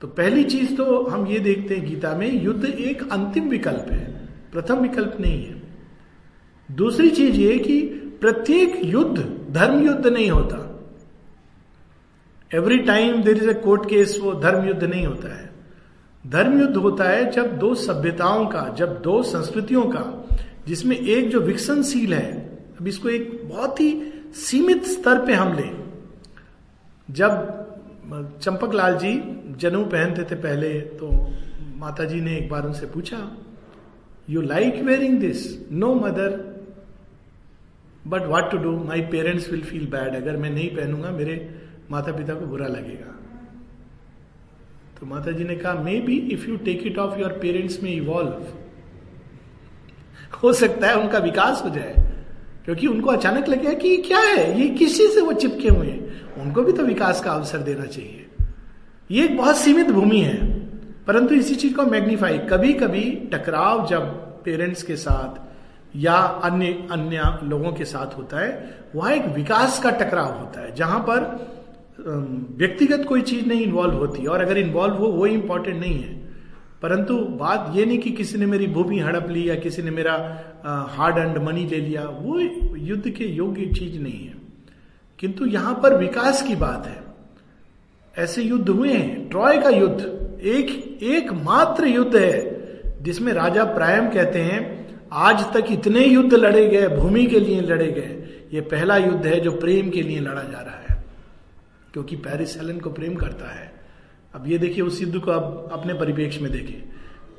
[0.01, 4.29] तो पहली चीज़ तो हम ये देखते हैं गीता में, युद्ध एक अंतिम विकल्प है,
[4.53, 5.62] प्रथम विकल्प नहीं है।
[6.73, 7.81] दूसरी चीज़ ये कि
[8.21, 10.64] प्रत्येक युद्ध धर्म युद्ध नहीं होता।
[12.55, 15.51] Every time there is a court case वो धर्म युद्ध नहीं होता है।
[16.27, 20.29] धर्म युद्ध होता है जब दो सभ्यताओं का, जब दो संस्कृतियों का,
[20.68, 22.48] जिसमें एक जो विकसनशील है
[22.81, 23.91] अब इसको एक बहुत ही
[24.37, 25.71] सीमित स्तर पे हम लें।
[27.09, 27.31] जब
[28.43, 29.12] चंपक लाल जी
[29.59, 31.11] जनेऊ पहनते थे पहले तो
[31.77, 33.19] माता जी ने एक बार उनसे पूछा
[34.31, 36.37] you like wearing this no mother
[38.07, 41.35] but what to do my parents will feel bad अगर मैं नहीं पहनूँगा, मेरे
[41.91, 43.14] माता पिता को बुरा लगेगा.
[45.01, 47.91] तो माता जी ने कहा may be if you take it off your parents में
[47.93, 48.47] इवॉल्व
[50.43, 51.95] हो सकता है उनका विकास हो जाए।
[52.68, 54.61] क्योंकि उनको अचानक लगे कि क्या है?
[54.61, 58.26] ये किस से वो चिपके हुए हैं। उनको भी तो विकास का अवसर देना चाहिए।
[59.11, 60.54] ये एक बहुत सीमित भूमि है।
[61.07, 64.00] परंतु इसी चीज़ को मैग्निफाई। कभी कभी टकराव जब
[64.44, 65.42] पेरेंट्स के साथ
[65.96, 70.74] या अन्य अन्य लोगों के साथ होता है, वहाँ एक विकास का टकराव होता है,
[70.74, 71.48] जहाँ पर
[72.57, 76.17] व्यक्तिगत कोई चीज़ नहीं इन्वॉल्व होती। और अगर इन्वॉल्व हो, वो इंपॉर्टेंट नहीं है।
[76.83, 80.14] परंतु बात ये नहीं कि किसी ने मेरी भूमि हड़प ली या किसी ने मेरा
[80.91, 82.41] हार्ड एंड मनी ले लिया, वो
[82.79, 84.35] युद्ध के योग्य चीज़ नहीं है।
[85.19, 87.03] किंतु यहाँ पर विकास की बात है।
[88.25, 90.01] ऐसे युद्ध हुए हैं। ट्रॉय का युद्ध
[90.43, 92.59] एक, एकमात्र युद्ध है,
[93.03, 97.87] जिसमें राजा प्रायम कहते हैं, आज तक इतने युद्ध लड़े गए, भूमि के लिए लड़े
[97.87, 101.05] गए। ये पहला युद्ध है जो प्रेम के लिए लड़ा जा रहा है,
[101.93, 103.78] क्योंकि पेरिस हेलन को प्रेम करता है।
[104.35, 106.85] अब ये देखिए उस युद्ध को अब अपने परिपेक्ष में देखिए।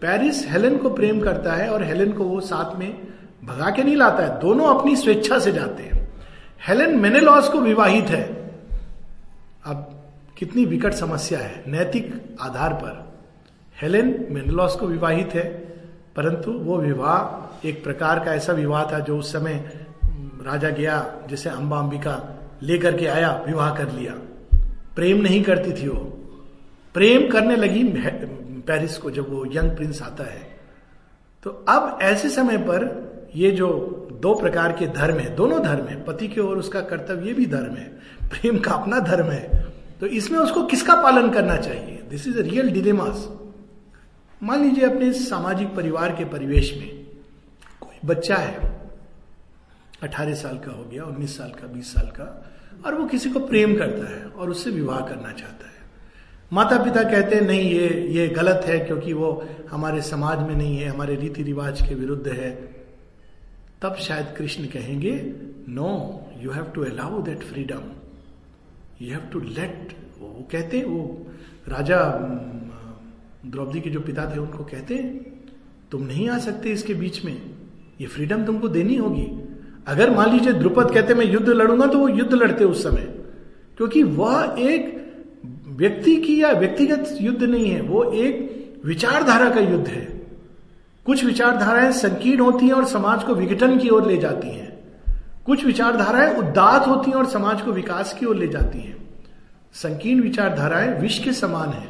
[0.01, 3.07] पेरिस हेलेन को प्रेम करता है और हेलेन को वो साथ में
[3.43, 6.13] भगा के नहीं लाता है, दोनों अपनी स्वेच्छा से जाते हैं।
[6.67, 8.51] हेलेन मेनेलॉस को विवाहित है।
[9.65, 10.03] अब
[10.37, 13.21] कितनी विकट समस्या है नैतिक आधार पर।
[13.81, 15.43] हेलेन मेनेलॉस को विवाहित है,
[16.15, 19.71] परंतु वो विवाह, एक प्रकार का ऐसा विवाह था जो उस समय
[20.45, 24.13] राजा गया, जिसे अंबा अंबिका लेकर के आया, विवाह कर लिया।
[24.95, 26.18] प्रेम नहीं करती थी वो।
[26.95, 27.83] प्रेम करने लगी
[28.67, 30.41] पेरिस को जब वो यंग प्रिंस आता है।
[31.45, 32.87] तो अब ऐसे समय पर
[33.35, 33.67] ये जो
[34.21, 37.45] दो प्रकार के धर्म है, दोनों धर्म है, पति के और उसका कर्तव्य ये भी
[37.45, 37.87] धर्म है,
[38.23, 39.67] प्रेम का अपना धर्म है
[39.99, 42.03] तो इसमें उसको किसका पालन करना चाहिए?
[42.09, 43.27] This is a real dilemmas
[44.41, 46.89] मान लीजिए अपने सामाजिक परिवार के परिवेश में
[47.81, 48.69] कोई बच्चा है,
[50.03, 52.27] अठारह साल का हो गया, उन्नीस साल का, बीस साल का,
[52.85, 55.78] और वो किसी को प्रेम करता है और उससे विवाह करना चाहता है।
[56.51, 60.77] माता पिता कहते हैं, नहीं, ये ये गलत है क्योंकि वो हमारे समाज में नहीं
[60.77, 62.51] है, हमारे रीति रिवाज के विरुद्ध है।
[63.81, 65.13] तब शायद कृष्ण कहेंगे
[65.69, 65.89] no
[66.37, 67.81] you have to allow that freedom
[69.01, 71.25] you have to let वो कहते हैं, वो
[71.67, 71.99] राजा
[73.45, 75.37] द्रौपदी के जो पिता थे, उनको कहते हैं,
[75.91, 77.41] तुम नहीं आ सकते इसके बीच में।
[78.01, 79.27] ये फ्रीडम तुमको देनी होगी।
[79.87, 83.07] अगर मान लीजिए द्रुपद कहते मैं युद्ध लड़ूँगा तो वो युद्ध लड़ते उस समय।
[83.77, 84.97] क्योंकि वह एक
[85.79, 90.27] व्यक्ति की या व्यक्तिगत युद्ध नहीं है, वो एक विचारधारा का युद्ध है।
[91.05, 94.79] कुछ विचारधाराएँ संकीर्ण होती हैं और समाज को विघटन की ओर ले जाती हैं।
[95.45, 98.97] कुछ विचारधाराएँ उदात होती हैं और समाज को विकास की ओर ले जाती हैं।
[99.73, 101.87] संकीर्ण विचारधाराएँ विष के समान है।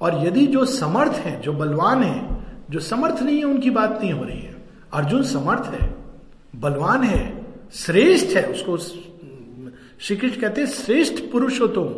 [0.00, 4.12] और यदि जो समर्थ है, जो बलवान है, जो समर्थ नहीं है, उनकी बात नहीं
[4.12, 4.56] हो रही है।
[4.92, 5.94] अर्जुन समर्थ है,
[6.56, 8.76] बलवान है, श्रेष्ठ है, उसको
[10.00, 11.88] श्री कृष्ण कहते हैं श्रेष्ठ पुरुष हो तुम।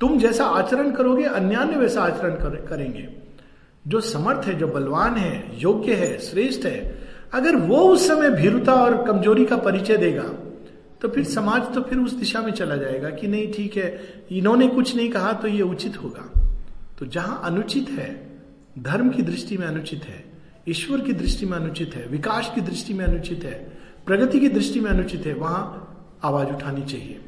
[0.00, 3.08] तुम जैसा आचरण करोगे अन्यान्य वैसा आचरण कर, करेंगे।
[3.84, 6.94] जो समर्थ है जो बलवान है योग्य है श्रेष्ठ है
[7.34, 10.22] अगर वो उस समय भीरुता और कमज़ोरी का परिचय देगा
[11.02, 13.88] तो फिर समाज तो फिर उस दिशा में चला जाएगा कि नहीं ठीक है
[14.32, 16.30] इन्होंने कुछ नहीं कहा तो ये उचित होगा।
[16.98, 18.08] तो जहाँ अनुचित है
[18.78, 20.24] धर्म की दृष्टि में अनुचित है
[20.68, 23.54] ईश्वर की दृष्टि में अनुचित है विकास की दृष्टि में अनुचित है
[24.06, 25.62] प्रगति की दृष्टि में अनुचित है वहाँ
[26.24, 27.20] आवाज़ उठानी चाहिए।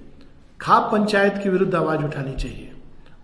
[0.60, 2.70] खाप पंचायत के विरुद्ध आवाज़ उठानी चाहिए।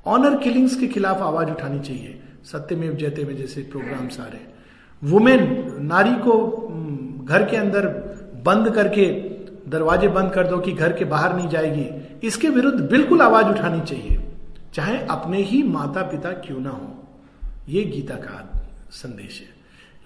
[0.07, 4.55] ऑनर किलिंग्स के खिलाफ आवाज़ उठानी चाहिए। सत्यमेव जयते में जैसे प्रोग्राम्स आ रहे
[5.05, 6.49] वुमेन नारी को
[7.25, 7.89] घर के अंदर
[8.45, 9.07] बंद करके,
[9.71, 11.87] दरवाजे बंद कर दो कि घर के बाहर नहीं जाएगी।
[12.27, 14.25] इसके विरुद्ध बिल्कुल आवाज़ उठानी चाहिए।
[14.75, 17.09] चाहे अपने ही माता पिता क्यों ना हो।
[17.69, 19.55] ये गीता का संदेश है।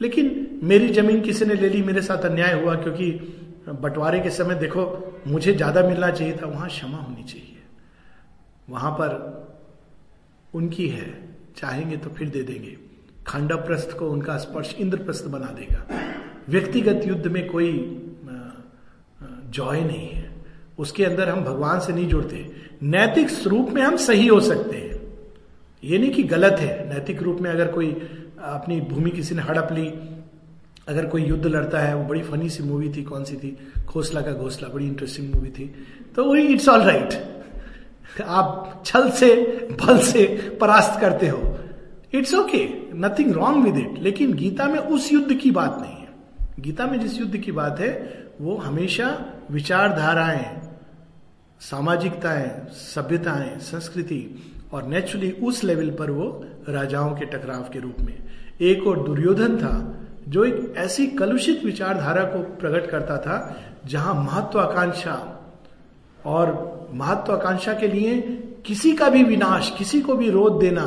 [0.02, 3.37] लेकिन मेरी ज़मीन किसी ने ले ली, मेरे साथ अन्याय हुआ क्योंकि
[3.68, 4.82] बंटवारे के समय देखो,
[5.26, 7.56] मुझे ज़्यादा मिलना चाहिए था, वहाँ क्षमा होनी चाहिए।
[8.70, 9.10] वहाँ पर
[10.54, 11.08] उनकी है,
[11.56, 12.76] चाहेंगे तो फिर दे देंगे।
[13.26, 15.86] खंडप्रस्थ को उनका स्पर्श इंद्रप्रस्थ बना देगा।
[16.48, 17.72] व्यक्तिगत युद्ध में कोई
[19.48, 20.30] जॉय नहीं है।
[20.78, 22.44] उसके अंदर हम भगवान से नहीं जुड़ते।
[22.82, 25.00] नैतिक स्वरूप में हम सही हो सकते हैं।
[25.82, 27.90] ये नहीं कि गलत है। नैतिक रूप में अगर कोई
[28.38, 29.86] अपनी भूमि किसी ने हड़प ली
[30.88, 33.58] अगर कोई युद्ध लड़ता है, वो बड़ी फनी सी मूवी थी, कौन सी थी?
[33.86, 35.74] घोसला का घोसला, बड़ी इंटरेस्टिंग मूवी थी।
[36.16, 37.38] तो वही इट्स ऑल राइट
[38.26, 39.34] आप छल से,
[39.72, 41.58] बल से परास्त करते हो।
[42.14, 46.08] It's okay nothing wrong with it लेकिन गीता में उस युद्ध की बात नहीं है।
[46.60, 50.60] गीता में जिस युद्ध की बात है, वो हमेशा विचारधाराएँ,
[51.60, 58.14] सामाजिकताएँ, सभ्यताएँ, संस्कृति और नेचुरली उस लेवल पर वो राजाओं के टकराव के रूप में।
[58.60, 59.97] एक और दुर्योधन था
[60.28, 65.14] जो एक ऐसी कलुषित विचारधारा को प्रकट करता था, जहाँ महत्वाकांक्षा
[66.24, 68.20] और महत्वाकांक्षा के लिए
[68.66, 70.84] किसी का भी विनाश, किसी को भी रोध देना,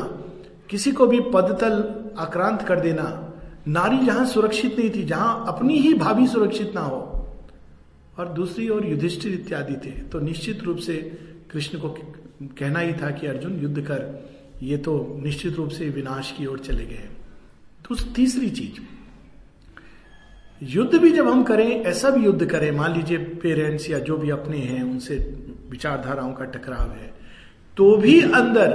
[0.69, 1.83] किसी को भी पदतल
[2.17, 3.33] आक्रांत कर देना,
[3.67, 6.99] नारी जहाँ सुरक्षित नहीं थी, जहाँ अपनी ही भाभी सुरक्षित ना हो,
[8.19, 10.95] और दूसरी ओर युधिष्ठिर इत्यादि थे। तो निश्चित रूप से
[11.51, 11.89] कृष्ण को
[12.59, 14.29] कहना ही था कि अर्जुन, युद्ध कर,
[14.63, 17.09] ये तो निश्चित रूप से विनाश की ओर चले गए।
[17.89, 18.81] तो तीसरी चीज़
[20.61, 24.29] युद्ध भी जब हम करें, ऐसा भी युद्ध करें, मान लीजिए पेरेंट्स या जो भी
[24.29, 25.15] अपने हैं, उनसे
[25.69, 27.09] विचारधाराओं का टकराव है
[27.77, 28.71] तो भी अंदर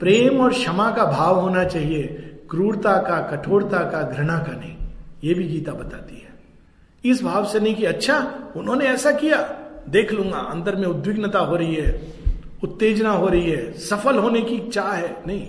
[0.00, 2.02] प्रेम और क्षमा का भाव होना चाहिए,
[2.50, 4.76] क्रूरता का, कठोरता का, घृणा का नहीं।
[5.24, 6.32] ये भी गीता बताती है।
[7.04, 8.18] इस भाव से नहीं कि अच्छा
[8.56, 9.40] उन्होंने ऐसा किया,
[9.88, 12.12] देख लूँगा, अंदर में उद्विग्नता हो रही है,
[12.64, 15.46] उत्तेजना हो रही है, सफल होने की चाह है, नहीं।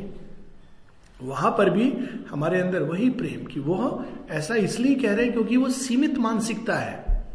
[1.24, 1.94] वहाँ पर भी
[2.32, 6.76] हमारे अंदर वही प्रेम कि वह ऐसा इसलिए कह रहे हैं क्योंकि वो सीमित मानसिकता
[6.76, 7.26] है।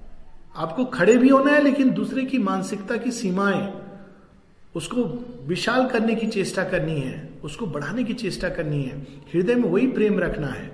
[0.56, 3.72] आपको खड़े भी होना है, लेकिन दूसरे की मानसिकता की सीमाएँ,
[4.74, 5.04] उसको
[5.46, 8.98] विशाल करने की चेष्टा करनी है, उसको बढ़ाने की चेष्टा करनी है।
[9.34, 10.70] हृदय में वही प्रेम रखना है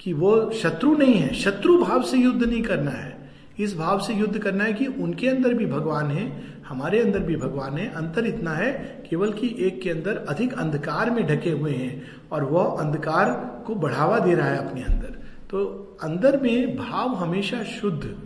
[0.00, 4.14] कि वो शत्रु नहीं है, शत्रु भाव से युद्ध नहीं करना है। इस भाव से
[4.14, 8.26] युद्ध करना है कि उनके अंदर भी भगवान है हमारे अंदर भी भगवान है। अंतर
[8.26, 8.72] इतना है,
[9.10, 12.02] केवल कि एक के अंदर अधिक अंधकार में ढके हुए हैं
[12.32, 13.32] और वह अंधकार
[13.66, 15.18] को बढ़ावा दे रहा है अपने अंदर।
[15.50, 15.64] तो
[16.02, 18.16] अंदर में भाव हमेशा शुद्ध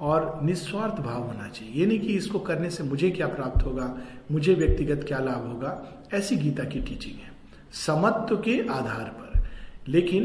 [0.00, 3.98] और निस्वार्थ भाव होना चाहिए। ये नहीं कि इसको करने से मुझे क्या प्राप्त होगा,
[4.30, 5.72] मुझे व्यक्तिगत क्या लाभ होगा।
[6.14, 7.32] ऐसी गीता की टीचिंग है,
[7.72, 9.46] समत्व के आधार पर।
[9.88, 10.24] लेकिन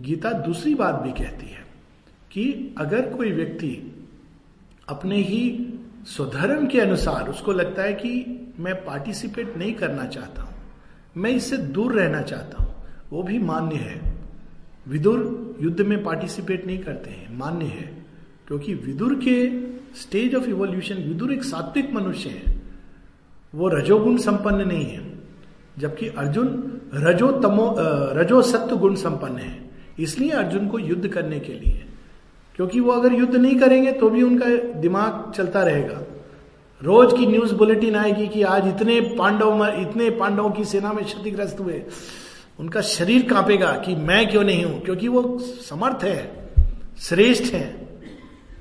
[0.00, 1.66] गीता दूसरी बात भी कहती है
[2.30, 3.70] कि अगर कोई व्यक्ति
[4.88, 5.40] अपने ही
[6.16, 10.54] स्वधर्म के अनुसार उसको लगता है कि मैं पार्टिसिपेट नहीं करना चाहता हूँ।
[11.16, 12.74] मैं इससे दूर रहना चाहता हूँ।
[13.10, 14.14] वो भी मान्य है।
[14.88, 18.04] विदुर युद्ध में पार्टिसिपेट नहीं करते हैं। मान्य है।
[18.48, 19.50] क्योंकि विदुर के
[20.00, 22.62] स्टेज ऑफ़ इवोल्यूशन विदुर एक सात्विक मनुष्य है।
[23.54, 25.18] वो रजोगुण संपन्न नहीं है।
[25.78, 27.76] जबकि अर्जुन रजो तमो
[28.20, 31.86] रजो सत्व गुण संपन्न है। इसलिए अर्जुन को युद्ध करने के लिए।
[32.58, 34.46] क्योंकि वो अगर युद्ध नहीं करेंगे तो भी उनका
[34.80, 36.02] दिमाग चलता रहेगा।
[36.82, 41.60] रोज की न्यूज़ बुलेटिन आएगी कि आज इतने पांडव इतने पांडवों की सेना में क्षतिग्रस्त
[41.60, 41.82] हुए।
[42.60, 44.80] उनका शरीर कांपेगा कि मैं क्यों नहीं हूँ?
[44.80, 46.48] क्योंकि वो समर्थ है,
[46.98, 47.88] श्रेष्ठ है।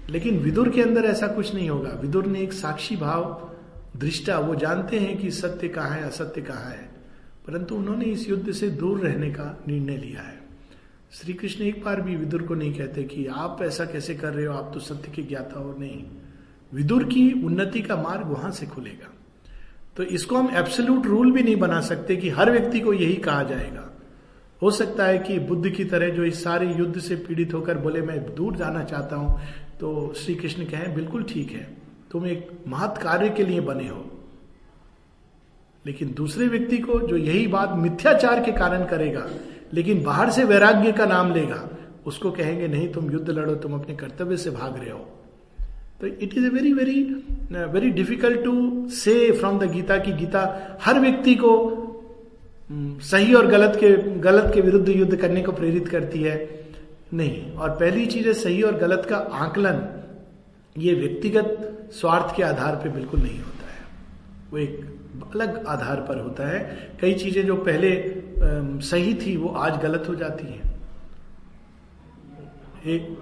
[0.09, 3.51] लेकिन विदुर के अंदर ऐसा कुछ नहीं होगा। विदुर ने एक साक्षी भाव,
[3.97, 6.89] दृष्टा, वो जानते हैं कि सत्य कहाँ है, असत्य कहाँ है।
[7.47, 10.36] परंतु उन्होंने इस युद्ध से दूर रहने का निर्णय लिया है।
[11.11, 14.45] श्री कृष्ण एक बार भी विदुर को नहीं कहते कि आप ऐसा कैसे कर रहे
[14.45, 16.03] हो, आप तो सत्य के ज्ञाता हो, नहीं।
[16.71, 19.13] विदुर की उन्नति का मार्ग वहाँ से खुलेगा।
[19.97, 23.43] तो इसको हम एब्सोल्यूट रूल भी नहीं बना सकते कि हर व्यक्ति को यही कहा
[23.43, 23.83] जाएगा।
[24.61, 28.01] हो सकता है कि बुद्ध की तरह जो इस सारे युद्ध से पीड़ित होकर बोले,
[28.01, 29.39] मैं दूर जाना चाहता हूँ
[29.79, 31.67] तो श्री कृष्ण कहें, बिल्कुल ठीक है,
[32.11, 34.05] तुम एक महत् कार्य के लिए बने हो।
[35.85, 39.27] लेकिन दूसरे व्यक्ति को जो यही बात मिथ्याचार के कारण करेगा
[39.73, 41.67] लेकिन बाहर से वैराग्य का नाम लेगा
[42.05, 45.05] उसको कहेंगे नहीं तुम युद्ध लड़ो तुम अपने कर्तव्य से भाग रहे हो.
[46.01, 47.03] तो it is a very very
[47.71, 50.43] very difficult to say from the Gita की गीता
[50.81, 51.53] हर व्यक्ति को
[52.71, 56.37] um, सही और गलत के गलत के विरुद्ध युद्ध करने को प्रेरित करती है।
[57.13, 59.81] नहीं और पहली चीज़ है सही और गलत का आकलन।
[60.77, 63.85] ये व्यक्तिगत स्वार्थ के आधार पर बिल्कुल नहीं होता है।
[64.51, 66.59] वो एक अलग आधार पर होता है।
[67.01, 70.61] कई चीज़ें जो पहले सही थी, वो आज गलत हो जाती है।
[72.85, 73.17] एक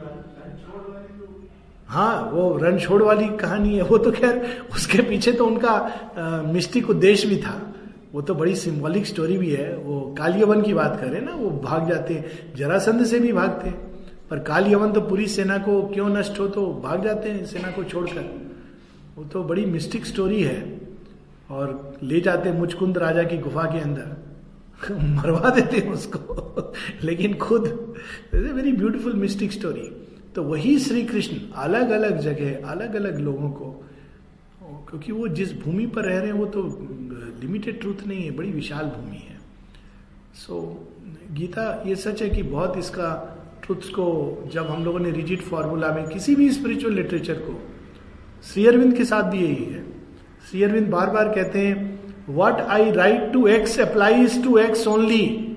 [1.87, 7.27] हाँ वो रणछोड़ वाली कहानी है। वो तो खैर, उसके पीछे तो उनका मिस्टिक उद्देश्य
[7.27, 7.61] भी था।
[8.13, 11.49] वो तो बड़ी सिंबॉलिक स्टोरी भी है। वो काल यवन की बात करें ना, वो
[11.49, 13.77] भाग जाते हैं। जरासंध से भी भागते हैं।
[14.29, 17.71] पर काल यवन तो पूरी सेना को क्यों नष्ट हो तो भाग जाते हैं सेना
[17.71, 18.23] को छोड़कर।
[19.17, 20.81] वो तो बड़ी मिस्टिक स्टोरी है।
[21.51, 24.24] और ले जाते मुचकुंद राजा की गुफा के अंदर।
[24.91, 27.95] मरवा देते हैं उसको। लेकिन खुद
[28.33, 29.89] is a very beautiful mystic story
[30.35, 33.71] तो वही श्री कृष्ण अलग अलग जगह अलग अलग लोगों को
[34.89, 36.63] क्योंकि वो जिस भूमि पर रह रहे हैं वो तो
[37.41, 39.37] लिमिटेड ट्रूथ नहीं है बड़ी विशाल भूमि है।
[40.35, 43.31] सो so, गीता ये सच है कि बहुत इसका
[43.65, 44.05] ट्रुथ्स को
[44.53, 47.59] जब हम लोगों ने रिजिट फॉर्मूला में किसी भी स्पिरिचुअल लिटरेचर को
[48.43, 49.83] श्री अरविंद के साथ भी यही है।
[50.49, 51.94] श्री अरविंद बार बार कहते हैं
[52.29, 55.51] what I write to X applies to X only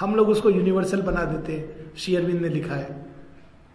[0.00, 3.06] हम लोग उसको यूनिवर्सल बना देते श्री ने लिखा है।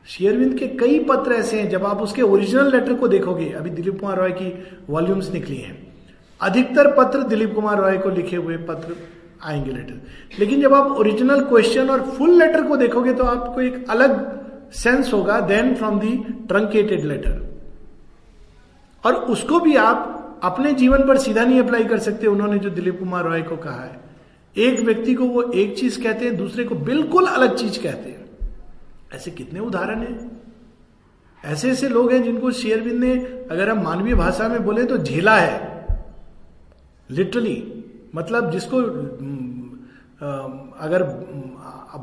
[0.08, 4.00] शेयरविंद के कई पत्र ऐसे हैं, जब आप उसके ओरिजिनल लेटर को देखोगे, अभी दिलीप
[4.00, 5.94] कुमार रॉय की वॉल्यूम्स निकली हैं।
[6.42, 8.96] अधिकतर पत्र दिलीप कुमार रॉय को लिखे हुए पत्र
[9.44, 10.02] आएँगे लेटर
[10.40, 15.14] लेकिन जब आप ओरिजिनल क्वेश्चन और फुल लेटर को देखोगे तो आपको एक अलग सेंस
[15.14, 16.16] होगा then from the
[16.48, 17.62] truncated letter
[19.06, 23.00] और उसको भी आप अपने जीवन पर सीधा नहीं अप्लाई कर सकते, उन्होंने जो दिलीप
[23.00, 24.02] कुमार रॉय को कहा है।
[24.56, 28.50] एक व्यक्ति को वो एक चीज़ कहते हैं, दूसरे को बिल्कुल अलग चीज़ कहते हैं।
[29.14, 30.32] ऐसे कितने उदाहरण हैं?
[31.44, 33.14] ऐसे ऐसे लोग हैं जिनको शेयरबिंद ने,
[33.52, 35.86] अगर हम मानवीय भाषा में बोले तो झेला है।
[37.10, 38.78] लिटरली मतलब जिसको
[40.80, 41.04] अगर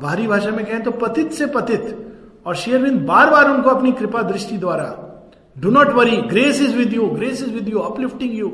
[0.01, 1.97] बाहरी भाषा में कहें तो पतित से पतित,
[2.45, 4.85] और शेयरबिंद बार बार उनको अपनी कृपा दृष्टि द्वारा
[5.55, 8.49] do not worry grace is with you grace is with you uplifting you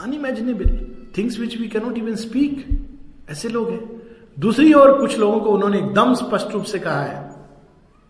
[0.00, 0.78] unimaginable
[1.18, 2.66] things which we cannot even speak
[3.30, 4.02] ऐसे लोग हैं।
[4.36, 7.22] दूसरी ओर कुछ लोगों को उन्होंने एकदम स्पष्ट रूप से कहा है।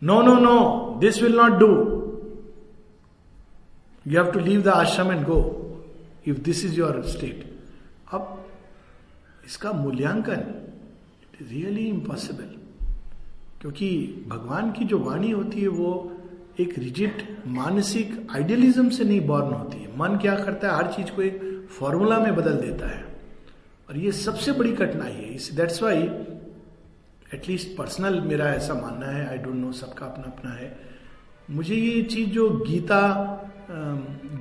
[0.02, 1.68] No no no this will not do
[4.06, 5.40] you have to leave the ashram and go
[6.26, 7.44] if this is your state
[8.12, 8.44] अब
[9.46, 12.50] इसका मूल्यांकन इट इज़ रियली इम्पॉसिबल
[13.60, 13.88] क्योंकि
[14.28, 16.13] भगवान की जो वाणी होती है वो
[16.60, 20.76] एक रिजिट मानसिक आइडियलिज्म से नहीं बॉर्न होती है। मन क्या करता है?
[20.76, 23.04] हर चीज़ को एक फॉर्मूला में बदल देता है।
[23.90, 25.98] और ये सबसे बड़ी कठिनाई है। इस दैट्स वाई
[27.34, 30.76] एटलीस्ट पर्सनल मेरा ऐसा मानना है। आई डोंट नो सबका अपना अपना है।
[31.50, 33.00] मुझे ये चीज़ जो गीता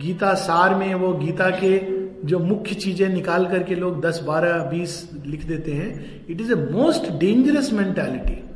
[0.01, 5.09] गीता सार में वो गीता के जो मुख्य चीज़ें निकाल करके लोग 10, 12, 20
[5.25, 8.52] लिख देते हैं it is a most dangerous mentality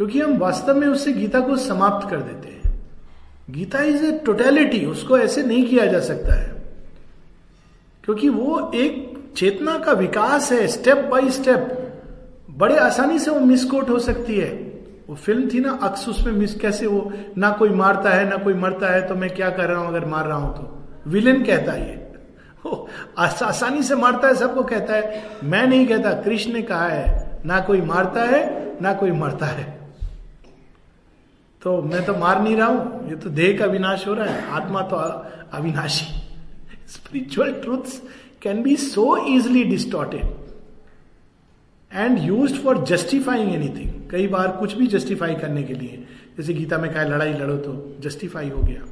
[0.00, 2.82] क्योंकि हम वास्तव में उससे गीता को समाप्त कर देते हैं।
[3.50, 6.62] गीता इज़ ए टोटेलिटी उसको ऐसे नहीं किया जा सकता है।
[8.04, 11.92] क्योंकि वो एक चेतना का विकास है स्टेप बाय स्टेप
[12.50, 14.50] बड़े आसानी से वो मिसकोट हो सकती है।
[15.08, 18.54] वो फ़िल्म थी ना, अक्स उसमें मिस कैसे वो, ना कोई मारता है, ना कोई
[18.54, 20.88] मरता है तो मैं क्या कर रहा हूँ अगर मार रहा हूँ तो?
[21.10, 22.12] विलेन कहता है
[23.18, 27.60] आसानी से मारता है, सबको कहता है। मैं नहीं कहता, कृष्ण ने कहा है, ना
[27.60, 29.79] कोई मारता है, ना कोई मरता है।
[31.62, 34.44] तो मैं तो मार नहीं रहा हूँ। ये तो देह का विनाश हो रहा है।
[34.50, 36.06] आत्मा तो अविनाशी।
[36.88, 38.00] Spiritual truths
[38.42, 40.24] can be so easily distorted
[41.92, 46.04] and use for justifying anything कई बार कुछ भी जस्टिफाई करने के लिए।
[46.36, 48.84] जैसे गीता में कहा, लड़ाई लड़ो तो जस्टिफाई हो गया।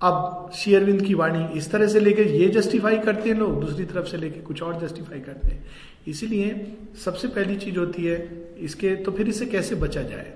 [0.00, 4.06] अब शेयरविंद की वाणी इस तरह से लेके ये जस्टिफाई करते हैं लोग, दूसरी तरफ़
[4.06, 5.64] से लेके कुछ और जस्टिफाई करते हैं।
[6.08, 8.18] इसीलिए सबसे पहली चीज़ होती है,
[8.58, 10.32] इसके तो फिर इसे कैसे बचा जाए?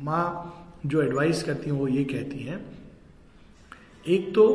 [0.00, 2.64] माँ जो एडवाइस करती हैं, वो ये कहती हैं,
[4.08, 4.46] एक तो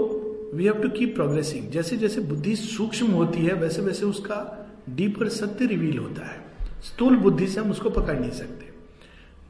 [0.54, 5.30] we have to keep progressing जैसे जैसे बुद्धि सूक्ष्म होती है, वैसे वैसे उसका डीपर
[5.30, 6.46] सत्य रिवील होता है।
[6.84, 8.66] स्थूल बुद्धि से हम उसको पकड़ नहीं सकते।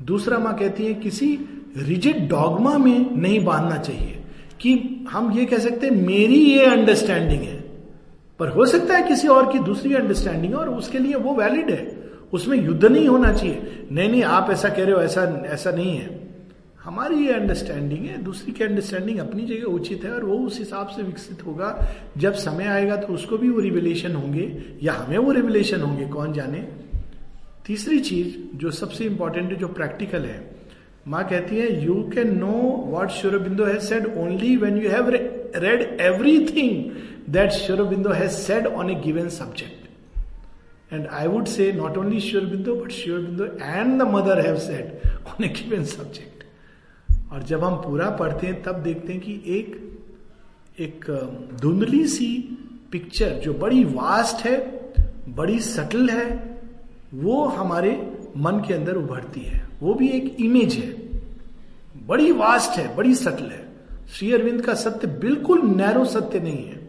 [0.06, 1.39] दूसरा माँ कहती है, किसी
[1.78, 4.24] रिजिड डॉगमा में नहीं बांधना चाहिए
[4.60, 7.66] कि हम ये कह सकते हैं, मेरी ये अंडरस्टैंडिंग है।
[8.39, 11.72] पर हो सकता है किसी और की दूसरी अंडरस्टैंडिंग है और उसके लिए वो वैलिड
[11.72, 11.95] है।
[12.34, 15.97] उसमें युद्ध नहीं होना चाहिए। नहीं नहीं, आप ऐसा कह रहे हो, ऐसा ऐसा नहीं
[15.97, 16.23] है।
[16.84, 20.88] हमारी ये अंडरस्टैंडिंग है, दूसरी की अंडरस्टैंडिंग अपनी जगह उचित है और वो उस हिसाब
[20.88, 21.69] से विकसित होगा।
[22.17, 24.51] जब समय आएगा तो उसको भी वो रिविलेशन होंगे,
[24.84, 26.67] या हमें वो रिविलेशन होंगे, कौन जाने?
[27.65, 30.39] तीसरी चीज़ जो सबसे इंपॉर्टेंट है, जो प्रैक्टिकल है,
[31.07, 32.53] माँ कहती है you can know
[32.88, 36.91] what Sri Aurobindo has said only when you have red everything
[37.34, 39.84] that Sri Aurobindo has said on A given subject
[40.93, 45.43] and I would say not only Sri Aurobindo but Sri Aurobindo and the mother have said on
[45.43, 46.43] A given subject
[47.31, 49.81] और जब हम पूरा पढ़ते हैं, तब देखते हैं कि एक
[50.79, 51.05] एक
[51.61, 52.57] धुंधली सी
[52.91, 54.81] पिक्चर जो बड़ी वास्ट है,
[55.29, 56.59] बड़ी सटल है,
[57.13, 61.09] वो हमारे मन के अंदर उभरती है। वो भी एक इमेज है।
[62.07, 63.65] बड़ी वास्ट है, बड़ी सटल है।
[64.13, 66.84] श्री अरविंद का सत्य बिल्कुल नैरो सत्य नहीं है।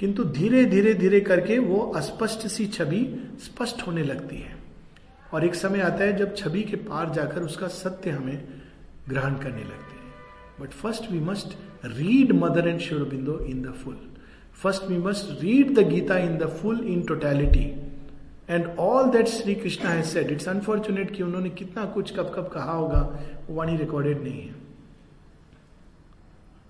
[0.00, 3.02] किंतु धीरे धीरे धीरे करके वो अस्पष्ट सी छवि
[3.44, 4.54] स्पष्ट होने लगती है।
[5.34, 8.44] और एक समय आता है जब छवि के पार जाकर उसका सत्य हमें
[9.08, 10.12] ग्रहण करने लगते हैं।
[10.60, 13.96] But first we must read mother and Sri Aurobindo in the full
[14.62, 17.64] first we must read the Gita in the full in totality
[18.48, 22.48] and all that Shri Krishna has said it's unfortunate कि उन्होंने कितना कुछ कब कब
[22.48, 23.00] कहा होगा,
[23.48, 24.54] वो वाणी रिकॉर्डेड नहीं है।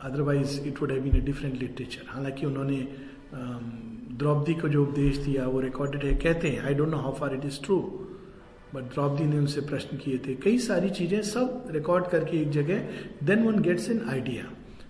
[0.01, 2.76] Otherwise it would have been a different literature हालाँकि उन्होंने
[3.33, 7.35] द्रौपदी को जो उपदेश दिया, वो रिकॉर्डेड है। कहते हैं I don't know how far
[7.35, 7.78] it is true
[8.74, 12.83] but Draupadi ने उनसे प्रश्न किए थे। कई सारी चीज़ें सब रिकॉर्ड करके एक जगह
[13.24, 14.45] then one gets in idea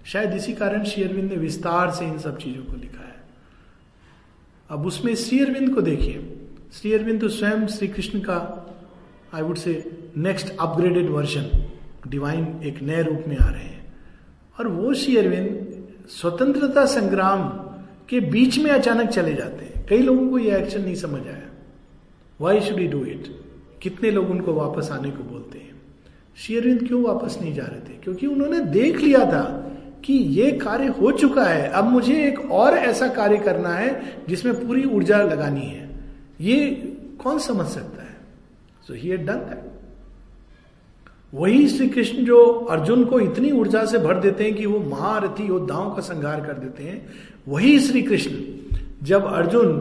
[0.06, 3.18] शायद इसी कारण शेयरविंद ने विस्तार से इन सब चीज़ों को लिखा है।
[4.70, 6.36] अब उसमें शेयरविंद को देखिए।
[6.72, 8.36] श्री अरविंद तो स्वयं श्री कृष्ण का
[9.34, 9.72] I would say
[10.16, 11.50] next upgraded version
[12.08, 13.94] divine एक नए रूप में आ रहे हैं।
[14.58, 17.48] और वो श्री अरविंद स्वतंत्रता संग्राम
[18.10, 21.52] के बीच में अचानक चले जाते हैं। कई लोगों को यह एक्शन नहीं समझ आया।
[22.40, 23.40] Why should you do it
[23.82, 25.82] कितने लोग उनको वापस आने को बोलते हैं?
[26.36, 27.98] श्री अरविंद क्यों वापस नहीं जा रहे थे?
[28.04, 29.72] क्योंकि उन्होंने देख लिया था
[30.04, 34.66] कि ये कार्य हो चुका है। अब मुझे एक और ऐसा कार्य करना है जिसमें
[34.66, 35.90] पूरी ऊर्जा लगानी है।
[36.40, 36.66] ये
[37.22, 38.16] कौन समझ सकता है?
[38.88, 39.69] सो ही डन दैट
[41.34, 45.46] वही श्री कृष्ण जो अर्जुन को इतनी ऊर्जा से भर देते हैं कि वो महारथी
[45.46, 47.06] योद्धाओं का संहार कर देते हैं,
[47.48, 48.42] वही श्री कृष्ण
[49.02, 49.78] जब अर्जुन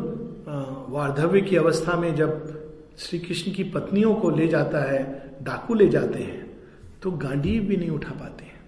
[0.90, 2.62] वार्धव्य की अवस्था में जब
[2.98, 5.02] श्री कृष्ण की पत्नियों को ले जाता है,
[5.44, 6.48] डाकू ले जाते हैं
[7.04, 8.60] तो गांडी भी नहीं उठा पाते हैं।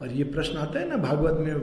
[0.00, 1.60] और ये प्रश्न आता है ना भागवत में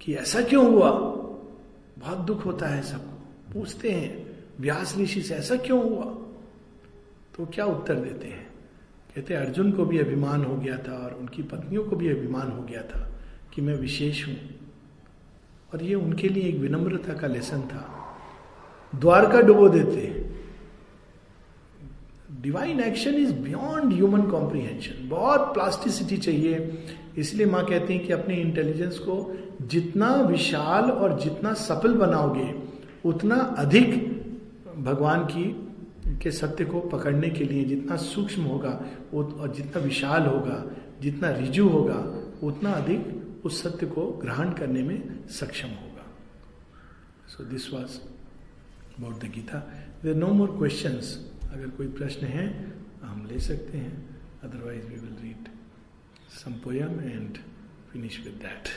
[0.00, 0.90] कि ऐसा क्यों हुआ?
[0.90, 4.26] बहुत दुख होता है सबको। पूछते हैं,
[4.60, 6.04] व्यास ऋषि से ऐसा क्यों हुआ?
[7.36, 8.49] तो क्या उत्तर देते हैं?
[9.16, 12.62] कहते, अर्जुन को भी अभिमान हो गया था और उनकी पत्नियों को भी अभिमान हो
[12.62, 13.12] गया था
[13.54, 14.36] कि मैं विशेष हूँ।
[15.74, 18.16] और ये उनके लिए एक विनम्रता का लेसन था।
[18.94, 20.30] द्वारका डुबो देते।
[22.42, 26.84] Divine action is beyond human comprehension बहुत प्लास्टिसिटी चाहिए।
[27.18, 32.54] इसलिए माँ कहती हैं कि अपने इंटेलिजेंस को जितना विशाल और जितना सफल बनाओगे,
[33.04, 34.10] उतना अधिक
[34.78, 35.69] भगवान की
[36.22, 38.70] के सत्य को पकड़ने के लिए जितना सूक्ष्म होगा
[39.14, 40.64] और जितना विशाल होगा,
[41.00, 41.98] जितना रिजु होगा,
[42.42, 46.06] उतना अधिक उस सत्य को ग्रहण करने में सक्षम होगा।
[47.28, 47.98] So this was
[48.98, 49.58] about the Gita
[50.02, 51.00] there no more question
[51.50, 52.46] अगर कोई प्रश्न है,
[53.02, 53.94] हम ले सकते हैं।
[54.44, 55.48] Otherwise we will read
[56.64, 57.38] poem and
[57.92, 58.68] finish with that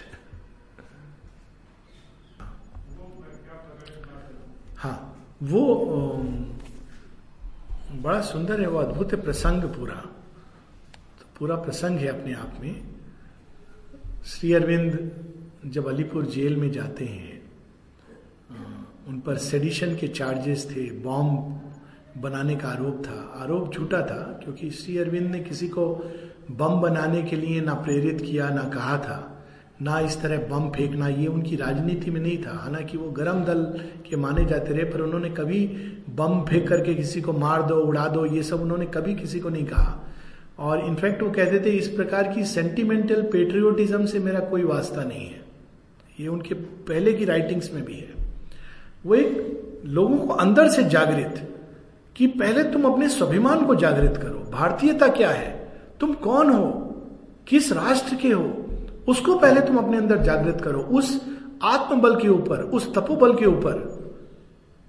[4.77, 4.97] हाँ
[5.43, 5.63] वो
[7.93, 9.95] बड़ा सुंदर है वो अद्भुत है प्रसंग पूरा।
[11.19, 12.93] तो पूरा प्रसंग है अपने आप में।
[14.25, 15.11] श्री अरविंद
[15.65, 17.41] जब अलीपुर जेल में जाते हैं
[19.07, 24.69] उन पर सेडिशन के चार्जेस थे बॉम्ब बनाने का आरोप था। आरोप झूठा था, क्योंकि
[24.71, 25.85] श्री अरविंद ने किसी को
[26.51, 29.32] बम बनाने के लिए ना प्रेरित किया, ना कहा था।
[29.81, 33.63] ना इस तरह बम फेंकना, ये उनकी राजनीति में नहीं था। हालाँकि वो गरम दल
[34.09, 35.67] के माने जाते रहे, पर उन्होंने कभी
[36.15, 39.49] बम फेंक करके किसी को मार दो, उड़ा दो, ये सब उन्होंने कभी किसी को
[39.49, 40.07] नहीं कहा।
[40.59, 45.27] और इनफैक्ट वो कहते थे, इस प्रकार की सेंटिमेंटल पेट्रियोटिज्म से मेरा कोई वास्ता नहीं
[45.27, 45.41] है।
[46.19, 48.13] ये उनके पहले की राइटिंग्स में भी है।
[49.05, 51.49] वो एक लोगों को अंदर से जागृत
[52.15, 55.73] कि पहले तुम अपने स्वाभिमान को जागृत करो। भारतीयता क्या है?
[55.99, 56.95] तुम कौन हो?
[57.47, 58.62] किस राष्ट्र के हो?
[59.07, 61.25] उसको पहले तुम अपने अंदर जागृत करो, उस
[61.63, 64.03] आत्मबल के ऊपर, उस तपोबल के ऊपर।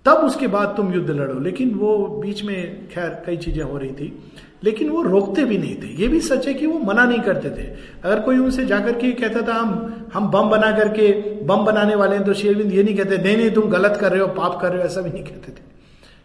[0.05, 3.91] तब उसके बाद तुम युद्ध लड़ो। लेकिन वो बीच में, खैर, कई चीज़ें हो रही
[3.91, 4.19] थी,
[4.65, 7.51] लेकिन वो रोकते भी नहीं थे। ये भी सच है कि वो मना नहीं करते
[7.51, 7.67] थे।
[8.05, 11.13] अगर कोई उनसे जाकर के कहता था, हम हम बम बना करके,
[11.45, 14.21] बम बनाने वाले हैं तो शेरविंद ये नहीं कहते, नहीं नहीं, तुम गलत कर रहे
[14.21, 15.63] हो, पाप कर रहे हो, ऐसा भी नहीं कहते थे।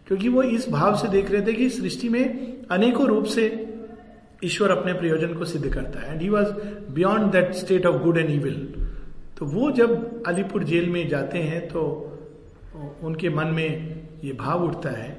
[0.07, 3.68] क्योंकि वो इस भाव से देख रहे थे कि सृष्टि में अनेकों रूप से
[4.43, 6.51] ईश्वर अपने प्रयोजन को सिद्ध करता है। And he was
[6.93, 8.87] beyond that state of good and evil
[9.37, 11.81] तो वो जब अलीपुर जेल में जाते हैं तो
[13.03, 15.09] उनके मन में ये भाव उठता है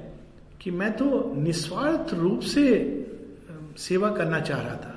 [0.61, 2.65] कि मैं तो निस्वार्थ रूप से
[3.77, 4.95] सेवा करना चाह रहा था।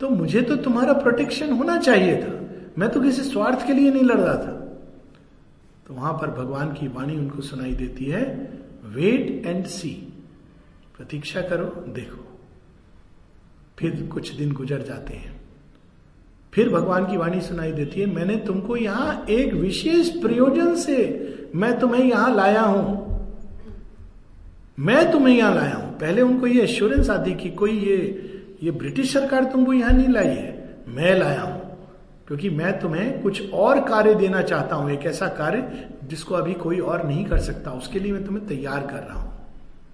[0.00, 2.32] तो मुझे तो तुम्हारा प्रोटेक्शन होना चाहिए था।
[2.78, 4.52] मैं तो किसी स्वार्थ के लिए नहीं लड़ रहा था।
[5.86, 8.24] तो वहाँ पर भगवान की वाणी उनको सुनाई देती है
[8.94, 9.90] वेट एंड सी
[10.96, 12.23] प्रतीक्षा करो, देखो.
[13.78, 15.32] फिर कुछ दिन गुजर जाते हैं।
[16.52, 21.78] फिर भगवान की वाणी सुनाई देती है, मैंने तुमको यहाँ एक विशेष प्रयोजन से मैं
[21.80, 23.02] तुम्हें यहाँ लाया हूँ।
[24.78, 27.96] मैं तुम्हें यहाँ लाया हूँ। पहले उनको ये एश्योरेंस आती कि कोई ये
[28.62, 31.60] ये ब्रिटिश सरकार तुमको यहाँ नहीं लाई है। मैं लाया हूँ,
[32.28, 36.78] क्योंकि मैं तुम्हें कुछ और कार्य देना चाहता हूँ, एक ऐसा कार्य जिसको अभी कोई
[36.78, 39.32] और नहीं कर सकता। उसके लिए मैं तुम्हें तैयार कर रहा हूँ।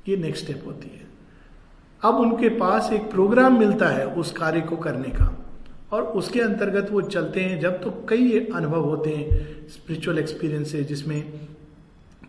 [0.09, 1.09] ये नेक्स्ट स्टेप होती है।
[2.03, 5.37] अब उनके पास एक प्रोग्राम मिलता है उस कार्य को करने का।
[5.93, 11.21] और उसके अंतर्गत वो चलते हैं, जब तो कई अनुभव होते हैं स्पिरिचुअल एक्सपीरियंसेस जिसमें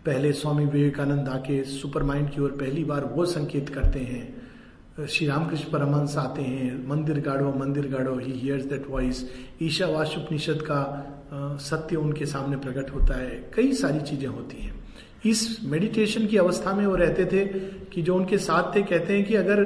[0.06, 5.28] पहले स्वामी विवेकानंद आके सुपर माइंड की ओर पहली बार वो संकेत करते हैं। श्री
[5.28, 9.24] रामकृष्ण परमहंस आते हैं, मंदिर गाड़ो मंदिर गाड़ो he hears that voice
[9.62, 14.80] Ishavasya Upanishad का सत्य उनके सामने प्रकट होता है। कई सारी चीज़ें होती हैं।
[15.26, 17.46] इस मेडिटेशन की अवस्था में वो रहते थे
[17.86, 19.60] कि जो उनके साथ थे, कहते हैं कि अगर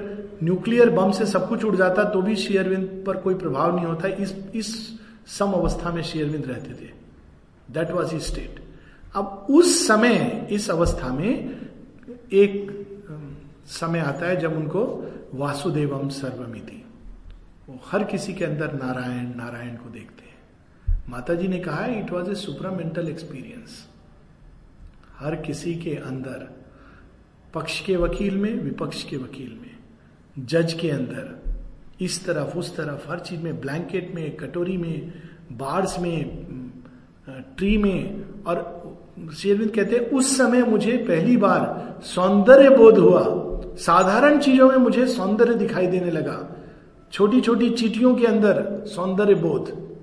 [0.44, 4.08] न्यूक्लियर बम से सब कुछ उड़ जाता तो भी शेयरविंद पर कोई प्रभाव नहीं होता।
[4.08, 4.76] इस इस
[5.28, 6.90] सम अवस्था में शेयरविंद रहते थे।
[7.74, 8.60] दैट वॉज़ ही स्टेट
[9.16, 11.62] अब उस समय, इस अवस्था में
[12.34, 12.72] एक
[13.70, 14.84] समय आता है जब उनको
[15.34, 16.84] वासुदेवम सर्वमिति।
[17.70, 22.12] वो हर किसी के अंदर नारायण नारायण को देखते हैं। माता जी ने कहा it
[22.12, 23.86] was a supramental experience
[25.20, 26.66] हर किसी के अंदर,
[27.54, 29.76] पक्ष के वकील में, विपक्ष के वकील में,
[30.46, 31.42] जज के अंदर,
[32.02, 35.12] इस तरफ़, उस तरफ़, हर चीज़ में, ब्लैंकेट में, कटोरी में,
[35.52, 36.46] बार्स में,
[37.30, 38.86] ट्री में, और
[39.38, 43.46] शेरविंद कहते हैं, उस समय मुझे पहली बार सौंदर्य बोध हुआ।
[43.78, 46.56] साधारण चीज़ों में मुझे सौंदर्य दिखाई देने लगा।
[47.12, 49.96] छोटी छोटी चीटियों के अंदर सौंदर्य बोध।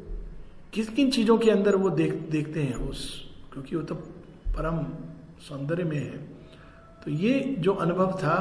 [0.72, 3.30] किस किन चीज़ों के अंदर वो देख, देखते हैं उस?
[3.52, 4.11] क्योंकि वो तो
[4.56, 4.78] परम
[5.40, 6.18] सौंदर्य में है।
[7.04, 8.36] तो ये जो अनुभव था,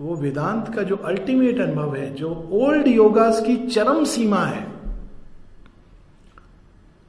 [0.00, 4.66] वो वेदांत का जो अल्टीमेट अनुभव है, जो ओल्ड योगास की चरम सीमा है,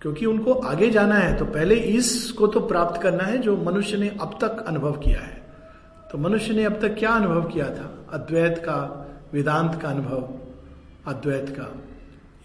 [0.01, 4.09] क्योंकि उनको आगे जाना है तो पहले इसको तो प्राप्त करना है जो मनुष्य ने
[4.21, 5.41] अब तक अनुभव किया है।
[6.11, 7.91] तो मनुष्य ने अब तक क्या अनुभव किया था?
[8.11, 8.77] अद्वैत का,
[9.33, 10.29] वेदांत का अनुभव,
[11.07, 11.67] अद्वैत का,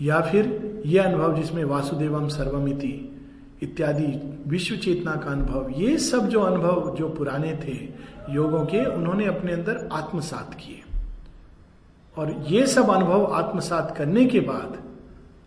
[0.00, 2.94] या फिर यह अनुभव जिसमें वासुदेवम सर्वमिति
[3.62, 7.88] इत्यादि विश्व चेतना का अनुभव, ये सब जो अनुभव जो पुराने थे
[8.30, 10.80] योगों के, उन्होंने अपने अंदर आत्मसात किए।
[12.16, 14.78] और ये सब अनुभव आत्मसात करने के बाद,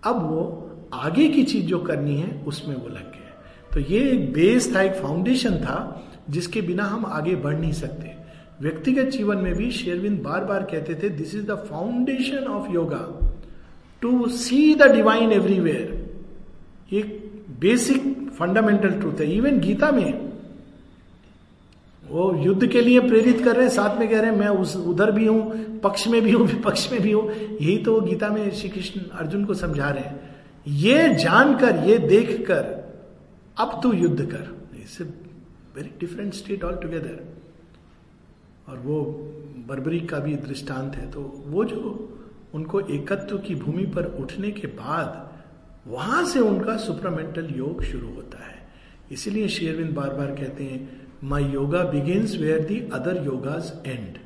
[0.03, 3.33] अब वो आगे की चीज़ जो करनी है, उसमें वो लग गए।
[3.73, 8.15] तो ये एक बेस था, एक फाउंडेशन था, जिसके बिना हम आगे बढ़ नहीं सकते।
[8.61, 13.31] व्यक्तिगत जीवन में भी शेरविंद बार बार कहते थे this is the foundation of yoga
[14.01, 15.94] to see the divine everywhere
[17.59, 18.03] basic
[18.37, 19.31] fundamental truth है.
[19.33, 20.33] इवन गीता में
[22.03, 24.75] वो युद्ध के लिए प्रेरित कर रहे हैं, साथ में कह रहे हैं, मैं उस,
[24.77, 27.31] उधर भी हूँ, पक्ष में भी हूँ, विपक्ष में भी हूँ.
[27.31, 30.33] यही तो गीता में श्री कृष्ण अर्जुन को समझा रहे हैं।
[30.67, 32.63] ये जानकर, ये देख कर
[33.57, 35.01] अब तू युद्ध कर। It's
[35.75, 37.23] very different state all together
[38.69, 39.01] और वो
[39.67, 41.81] बर्बरी का भी दृष्टांत है। तो वो जो
[42.53, 45.34] उनको एकत्व की भूमि पर उठने के बाद
[45.87, 48.67] वहाँ से उनका सुपरामेंटल योग शुरू होता है।
[49.11, 54.17] इसीलिए शेरविंद बार बार कहते हैं my yoga begins where the other yogas and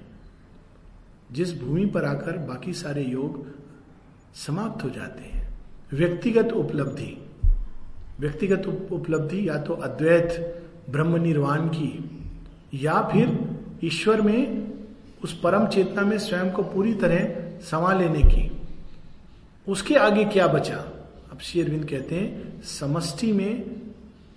[1.32, 3.47] जिस भूमि पर आकर बाकी सारे योग
[4.36, 5.49] समाप्त हो जाते हैं।
[5.93, 7.26] व्यक्तिगत उपलब्धि।
[8.20, 12.10] व्यक्तिगत उपलब्धि या तो अद्वैत, ब्रह्म निर्वाण की,
[12.74, 14.70] या फिर ईश्वर में
[15.24, 18.62] उस परम चेतना में स्वयं को पूरी तरह समा लेने की।
[19.68, 20.89] उसके आगे क्या बचा?
[21.40, 23.66] अब शेरविंद कहते हैं, समष्टि में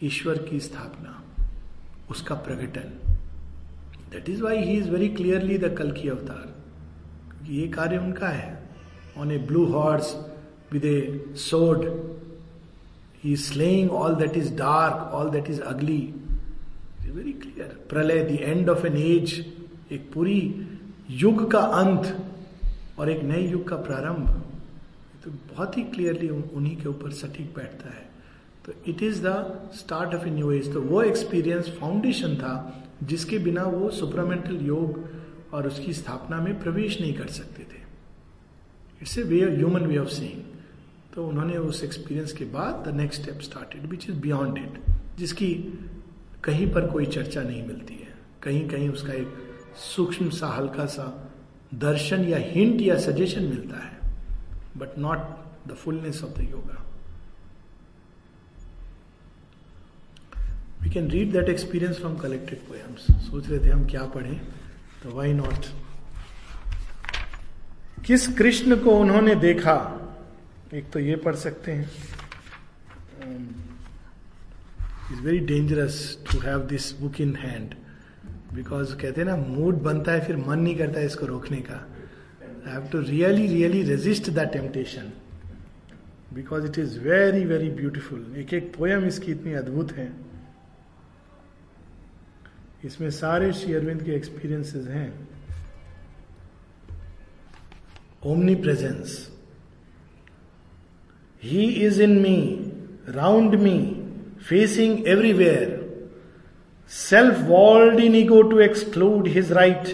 [0.04, 1.22] ईश्वर की स्थापना,
[2.10, 2.92] उसका प्रकटन।
[4.12, 8.52] That is why he is very clearly the कल की अवतार ये कार्य उनका है।
[9.18, 10.14] On a blue horse
[10.72, 11.86] with a sword
[13.24, 16.00] he slaying all that is dark all that is ugly
[17.06, 19.34] very clear प्रलय the end of an age
[19.92, 20.38] एक पूरी
[21.22, 22.16] युग का अंत
[22.98, 24.41] और एक नए युग का प्रारंभ।
[25.24, 28.10] तो बहुत ही क्लियरली उन्हीं के ऊपर सटीक बैठता है।
[28.66, 32.54] तो it is the start of a new age तो वो एक्सपीरियंस फाउंडेशन था,
[33.02, 35.04] जिसके बिना वो सुपरामेंटल योग
[35.54, 37.80] और उसकी स्थापना में प्रवेश नहीं कर सकते थे।
[39.02, 40.42] It's a way human way of seeing
[41.14, 44.78] तो उन्होंने उस एक्सपीरियंस के बाद the next step started which is beyond it
[45.18, 45.54] जिसकी
[46.44, 49.34] कहीं पर कोई चर्चा नहीं मिलती है। कहीं कहीं उसका एक
[49.78, 51.04] सूक्ष्म सा, हल्का सा
[51.74, 53.91] दर्शन या हिंट या सजेशन मिलता है।
[54.76, 55.18] But not
[55.68, 56.78] the fullness of the yoga
[60.82, 64.38] we can read that experience from collected poems सोच रहे थे हम क्या पढ़ें?
[65.02, 65.66] तो वाई नॉट
[68.06, 69.74] किस कृष्ण को उन्होंने देखा?
[70.74, 71.90] एक तो ये पढ़ सकते हैं।
[75.12, 75.96] Is very dangerous
[76.30, 77.74] to have this book in hand
[78.54, 81.91] because कहते हैं ना मूड बनता है, फिर मन नहीं करता है इसको रोकने का।
[82.66, 85.12] I have to really really resist the temptation
[86.34, 90.12] because it is very very beautiful एक एक पोयम इसकी इतनी अद्भुत है।
[92.84, 95.28] इसमें सारे श्री अरविंद के एक्सपीरियंसेस हैं।
[98.54, 99.18] Omnipresence
[101.42, 102.38] he is in me
[103.08, 103.78] round me
[104.48, 105.80] facing everywhere
[106.90, 109.90] self walled in ego to exclude his right,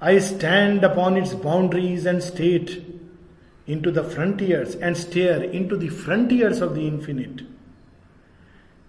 [0.00, 2.84] I stand upon its boundaries and state
[3.66, 7.42] into the frontiers and stare into the frontiers of the infinite.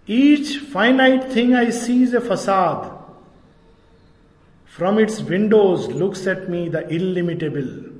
[0.06, 2.96] Each finite thing I see is a facade.
[4.64, 7.90] From its windows looks at me the illimitable.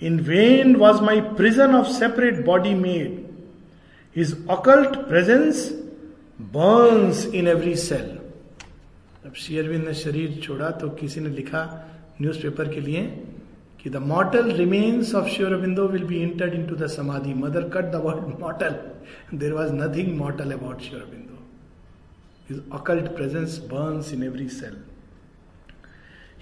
[0.00, 3.22] In vain was my prison of separate body made.
[4.12, 5.72] His occult presence
[6.40, 8.08] Burns in every cell
[9.24, 11.62] जब शेयरविंद ने शरीर छोड़ा तो किसी ने लिखा
[12.20, 13.02] newspaper के लिए
[13.82, 17.90] कि the mortal remains of Sri Aurobindo will be interred into the samadhi mother cut
[17.92, 18.76] the word mortal
[19.38, 21.38] there was nothing mortal about Sri Aurobindo
[22.50, 24.76] his occult presence burns in every cell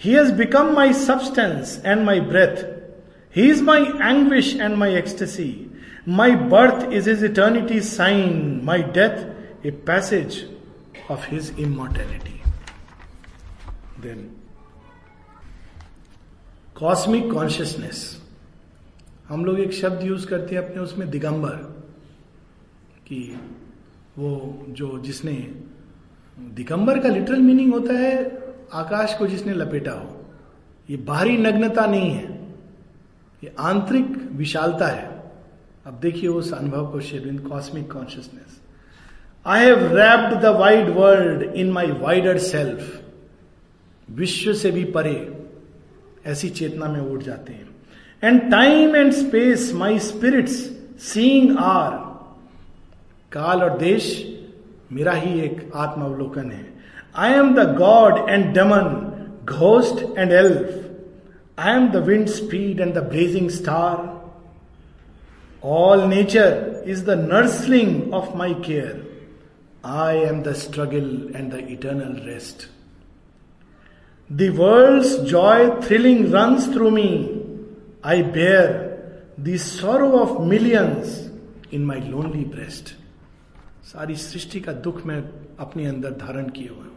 [0.00, 2.64] he has become my substance and my breath
[3.34, 5.50] he is my anguish and my ecstasy
[6.16, 9.32] my birth is is eternity sign my death
[9.64, 10.46] a passage
[11.08, 12.42] of his immortality.
[13.98, 14.43] Then,
[16.78, 17.98] cosmic consciousness
[19.28, 21.50] हम लोग एक शब्द use करते हैं अपने उसमें दिगंबर,
[23.08, 23.40] कि
[24.18, 25.32] वो जो जिसने,
[26.38, 28.14] दिगंबर का लिटरल मीनिंग होता है
[28.72, 30.26] आकाश को जिसने लपेटा हो।
[30.90, 32.32] ये बाहरी नग्नता नहीं है,
[33.44, 35.06] ये आंतरिक विशालता है।
[35.86, 38.60] अब देखिए उस अनुभव को Sri Aurobindo cosmic consciousness
[39.46, 43.00] I have wrapped the wide world in my wider self
[44.10, 45.14] विश्व से भी परे
[46.26, 47.68] ऐसी चेतना में उठ जाते हैं।
[48.22, 50.56] And time and space my spirit's
[51.02, 51.90] seeing are
[53.32, 54.06] काल और देश,
[54.92, 56.66] मेरा ही एक आत्मावलोकन है।
[57.16, 58.84] I am the god and demon
[59.44, 64.12] ghost and elf I am the wind speed and the blazing star
[65.64, 69.02] all nature is the nursling of my care
[69.84, 72.73] I am the struggle and the eternal rest.
[74.30, 77.42] The world's joy thrilling runs through me.
[78.02, 78.98] I bear
[79.36, 81.30] the sorrow of millions
[81.70, 82.94] in my lonely breast.
[83.82, 85.24] सारी सृष्टि का दुख मैं
[85.58, 86.96] अपने अंदर धारण किए हुआ हूँ।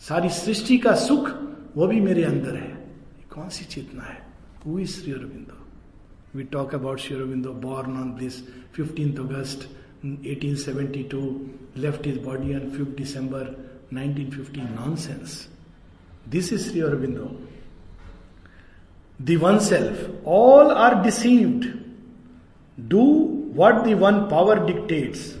[0.00, 1.30] सारी सृष्टि का सुख
[1.76, 2.86] वो भी मेरे अंदर है।
[3.34, 4.26] कौन सी चेतना है?
[4.66, 5.66] वो is Sri Aurobindo
[6.36, 9.76] we talk about Sri Aurobindo born on this fifteenth August
[10.06, 11.38] 1872
[11.76, 14.60] left his body on fifth fifty
[14.96, 15.48] nonsense
[16.30, 17.36] This is Sri Aurobindo.
[19.18, 21.66] The oneself, all are deceived.
[22.88, 25.34] Do what the one power dictates.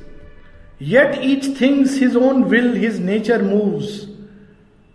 [0.80, 4.08] Yet each thinks his own will, his nature moves.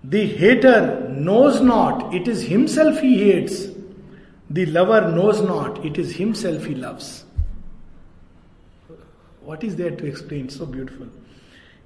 [0.04, 3.68] The hater knows not, it is himself he hates.
[4.50, 7.24] The lover knows not, it is himself he loves.
[9.42, 10.50] What is there to explain?
[10.50, 11.08] So beautiful.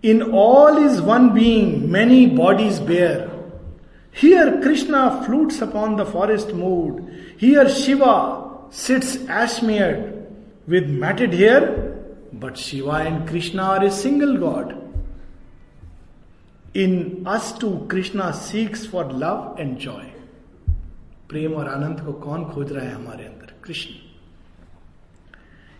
[0.02, 3.39] In all is one being, many bodies bear.
[4.22, 7.02] Here Krishna flutes upon the forest mood
[7.42, 8.16] here Shiva
[8.76, 11.66] sits ash smeared with matted hair
[12.42, 14.74] but Shiva and Krishna are a single god
[16.78, 20.06] in us too Krishna seeks for love and joy
[21.30, 23.94] प्रेम और आनंद को कौन खोज रहा है हमारे अंदर Krishna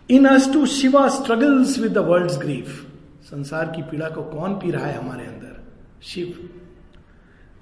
[0.08, 2.86] in us too Shiva struggles with the world grief
[3.24, 5.62] संसार की पीड़ा को कौन पी रहा है हमारे अंदर
[6.02, 6.59] Shiv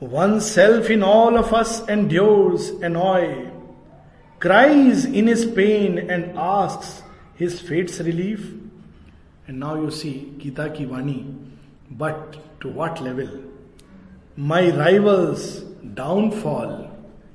[0.01, 3.51] oneself in all of us endures annoy,
[4.39, 7.03] cries in his pain and asks
[7.35, 8.53] his fate's relief.
[9.47, 11.35] And now you see Gita ki vani,
[11.91, 13.29] but to what level?
[14.37, 15.61] My rival's
[15.95, 16.91] downfall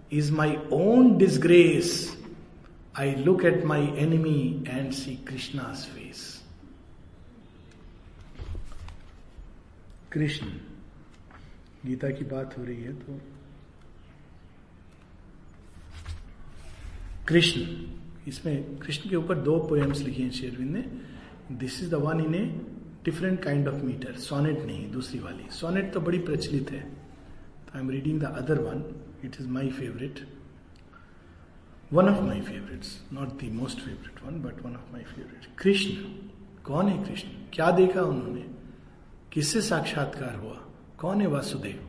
[0.09, 2.16] is my own disgrace.
[2.95, 6.41] I look at my enemy and see Krishna's face.
[10.11, 10.51] Krishna
[11.86, 13.21] Gita की बात हो रही है तो।
[17.27, 17.61] कृष्ण
[18.27, 21.01] इसमें कृष्ण के ऊपर दो पोएम्स लिखे हैं शेरविंद ने।
[21.55, 22.61] This is the one in a
[23.05, 26.91] different kind of metre sonnet नहीं दूसरी वाली। सोनेट तो बड़ी प्रचलित है।
[27.75, 30.27] I am reading the other one it is my favourite
[31.93, 35.89] one of my favorites, not the most favourite one but one of my favourite Krishna
[36.63, 37.27] कौन है कृष्ण?
[37.53, 38.45] क्या देखा उन्होंने?
[39.31, 40.62] किससे साक्षात्कार हुआ?
[41.03, 41.79] कौन है Vasudev?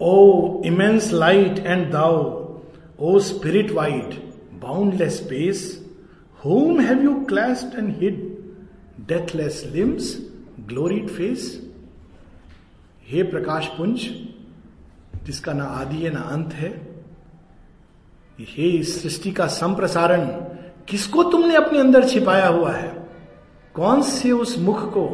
[0.00, 2.14] O immense light and thou
[3.00, 4.14] O spirit white
[4.62, 5.60] boundless space
[6.44, 8.16] whom have you clasped and hid
[9.08, 10.16] deathless limbs
[10.60, 11.44] gloried face
[13.06, 14.08] हे प्रकाश पुंज,
[15.24, 16.70] जिसका ना आदि है, ना अंत है,
[18.38, 20.26] हे इस सृष्टि का संप्रसारण,
[20.88, 22.92] किसको तुमने अपने अंदर छिपाया हुआ है?
[23.74, 25.06] कौन से उस मुख को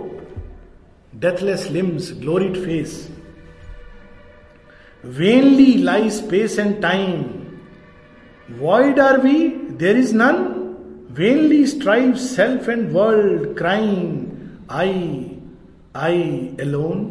[1.20, 3.18] deathless limbs gloried face
[5.04, 7.24] vainly lie space and time
[8.58, 10.44] void are we there is none
[11.10, 14.26] vainly strive self and world crime
[14.70, 15.30] I
[15.96, 16.20] I
[16.60, 17.04] alone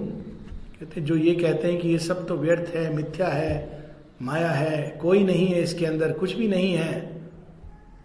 [0.80, 3.82] कहते जो ये कहते हैं कि ये सब तो व्यर्थ है, मिथ्या है,
[4.22, 6.94] माया है, कोई नहीं है इसके अंदर, कुछ भी नहीं है।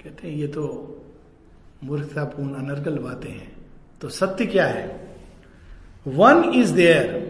[0.05, 0.93] कहते हैं, ये तो
[1.85, 3.57] मूर्खतापूर्ण, अनर्गल बातें हैं।
[4.01, 5.06] तो सत्य क्या है?
[6.07, 7.25] One is there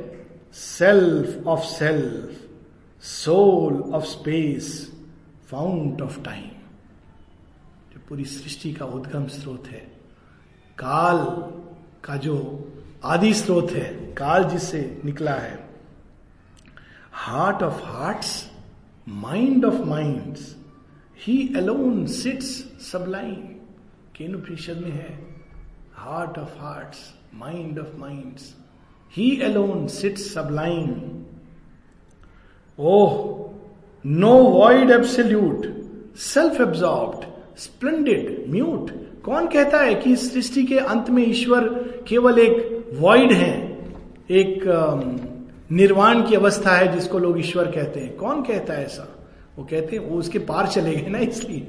[0.52, 2.48] self of self
[3.02, 4.92] soul of space
[5.50, 6.50] fount of time
[7.92, 9.80] जो पूरी सृष्टि का उद्गम स्रोत है।
[10.78, 11.18] काल
[12.04, 12.36] का जो
[13.04, 15.68] आदि स्रोत है, काल जिससे निकला है।
[17.12, 18.50] Heart of hearts
[19.08, 20.56] mind of minds
[21.26, 22.48] he alone sits
[22.92, 23.60] sublime
[24.16, 25.18] Kena Upanishad में है?
[25.94, 28.54] Heart of hearts mind of minds
[29.12, 30.88] he alone sits sublime
[32.78, 33.14] oh
[34.04, 35.66] no void absolute
[36.16, 37.24] self absorbed
[37.58, 38.90] splendid mute
[39.24, 41.64] कौन कहता है कि इस सृष्टि के अंत में ईश्वर
[42.08, 43.54] केवल एक वॉइड है,
[44.30, 44.64] एक
[45.72, 49.08] निर्वाण की अवस्था है जिसको लोग ईश्वर कहते हैं। कौन कहता है ऐसा?
[49.58, 51.66] वो कहते हैं, वो उसके पार चले गए ना इसलिए।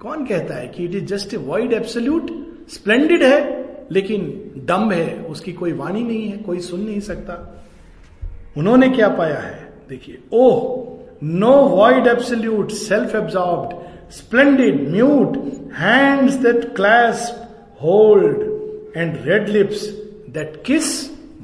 [0.00, 2.30] कौन कहता है कि it is just a void absolute
[2.68, 7.64] splendid है लेकिन डम्ब है, उसकी कोई वाणी नहीं है, कोई सुन नहीं सकता।
[8.56, 9.72] उन्होंने क्या पाया है?
[9.88, 10.86] देखिए, ओह
[11.24, 15.36] no void absolute self absorbed splendid mute
[15.74, 17.30] hands that clasp
[17.82, 19.88] hold and red lips
[20.30, 20.88] that kiss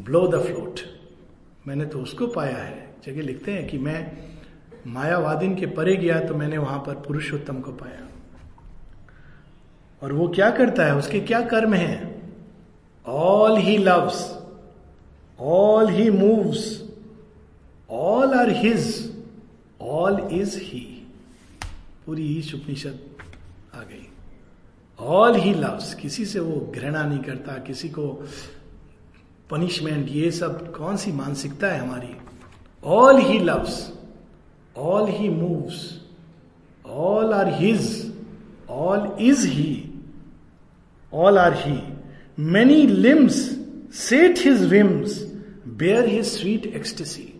[0.05, 0.80] blow the flute
[1.68, 4.11] मैंने तो उसको पाया है। जगह लिखते हैं कि मैं
[4.86, 8.09] मायावादिन के परे गया तो मैंने वहाँ पर पुरुषोत्तम को पाया।
[10.03, 10.97] और वो क्या करता है?
[10.97, 12.13] उसके क्या कर्म है?
[13.07, 14.22] All he loves
[15.38, 16.82] all he moves
[17.90, 18.86] all are his
[19.80, 20.80] all is he
[22.07, 22.98] पूरी ईश उपनिषद
[23.74, 24.07] आ गई।
[24.98, 28.07] ऑल ही लव्स किसी से वो घृणा नहीं करता, किसी को
[29.50, 32.16] पनिशमेंट ये सब कौन सी मानसिकता है हमारी?
[32.84, 33.92] All he loves
[34.76, 35.82] all he moves
[36.86, 38.12] all are his
[38.70, 39.90] all is he
[41.12, 41.78] all are he
[42.39, 43.35] many limbs
[43.95, 45.18] set his whims
[45.78, 47.30] bear his sweet ecstasy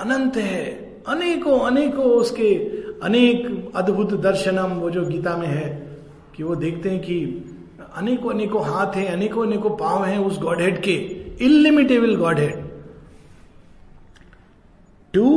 [0.00, 0.64] अनंत है,
[1.08, 2.54] अनेकों अनेकों उसके
[3.02, 5.68] अनेक अद्भुत दर्शनम, वो जो गीता में है,
[6.36, 7.18] कि वो देखते हैं कि
[7.96, 10.94] अनेकों अनेकों हाथ हैं, अनेकों अनेकों पाँव हैं उस गॉड हेड के
[11.44, 12.62] illimitable godhead
[15.14, 15.30] two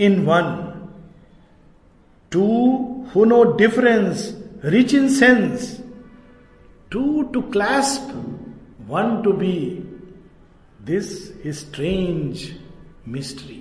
[0.00, 0.52] in one
[2.32, 2.46] two
[3.14, 5.83] who know difference rich in sense
[6.94, 8.12] two to clasp
[8.90, 9.56] one to be
[10.86, 11.10] this
[11.46, 12.44] is strange
[13.08, 13.60] mystery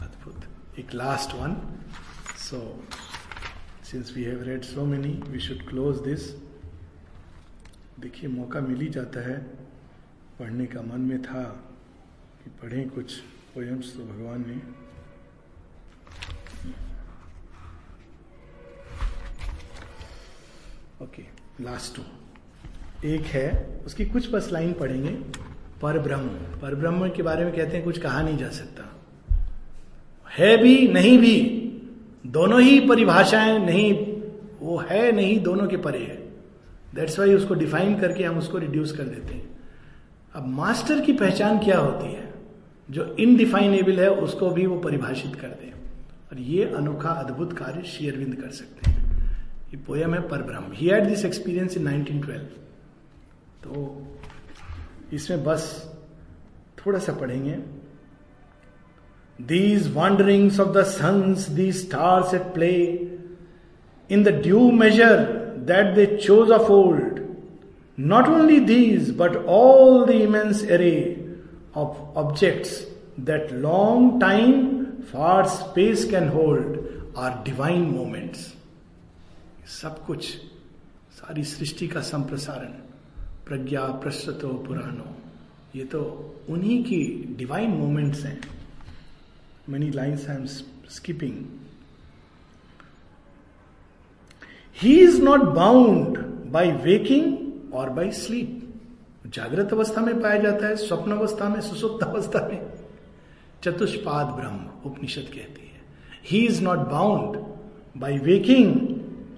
[0.00, 1.56] अद्भुत एक last one
[2.38, 2.60] so
[3.90, 6.30] since we have read so many we should close this
[8.00, 9.36] देखिए, मौका मिल ही जाता है
[10.38, 11.42] पढ़ने का। मन में था
[12.42, 13.18] कि पढ़ें कुछ
[13.54, 14.56] पोयम्स तो भगवान ने।
[21.04, 21.22] ओके
[21.60, 22.02] लास्ट टू
[23.08, 25.10] एक है, उसकी कुछ बस लाइन पढ़ेंगे
[25.82, 29.00] पर ब्रह्म पर ब्रह्म के बारे में कहते हैं, कुछ कहा नहीं जा सकता।
[30.30, 31.58] है भी, नहीं भी,
[32.26, 34.20] दोनों ही परिभाषाएँ नहीं,
[34.60, 36.32] वो है नहीं, दोनों के परे है।
[36.94, 39.50] दैट्स वाई उसको डिफाइन करके हम उसको रिड्यूस कर देते हैं।
[40.34, 42.34] अब मास्टर की पहचान क्या होती है?
[42.90, 45.72] जो इनडिफाइनेबल है, उसको भी वो परिभाषित कर दे।
[46.32, 49.11] और ये अनोखा, अद्भुत कार्य शेयरविंद कर सकते हैं।
[49.72, 50.72] ये पोयम है पर Brahman.
[50.74, 52.40] He had this experience in 1912
[53.64, 53.86] तो
[55.12, 55.64] इसमें बस
[56.78, 57.56] थोड़ा सा पढ़ेंगे।
[59.38, 62.72] These wanderings of the suns these stars at play
[64.10, 65.24] in the due measure
[65.66, 67.20] that they chose of old
[67.98, 70.94] not only these but all the immense array
[71.76, 72.80] of objects
[73.20, 76.78] that long time far space can hold
[77.18, 78.52] are divine moments
[79.66, 80.26] सब कुछ,
[81.12, 82.72] सारी सृष्टि का संप्रसारण,
[83.46, 85.16] प्रज्ञा, प्रस्तुतो, पुराणो,
[85.76, 86.00] ये तो
[86.48, 88.40] उन्हीं की divine moments हैं।
[89.68, 90.46] Many lines I am
[90.88, 91.44] skipping
[94.76, 97.38] he is not bound by waking
[97.74, 98.58] और बाय स्लीप
[99.26, 102.72] जागृत अवस्था में पाया जाता है, स्वप्न अवस्था में, सुसुप्त अवस्था में।
[103.64, 105.82] चतुष्पाद ब्रह्म उपनिषद कहती है।
[106.24, 107.36] He is not bound
[107.96, 108.91] by waking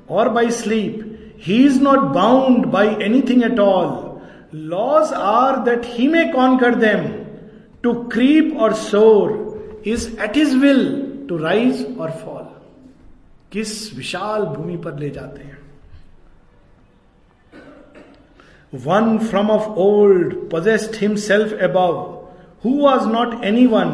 [0.06, 1.38] or by sleep.
[1.38, 4.22] He is not bound by anything at all.
[4.52, 7.26] Laws are that he may conquer them.
[7.82, 12.50] To creep or soar is at his will to rise or fall.
[13.52, 15.58] किस विशाल भूमि पर ले जाते हैं
[18.86, 22.00] one from of old possessed himself above,
[22.62, 23.92] who was not anyone,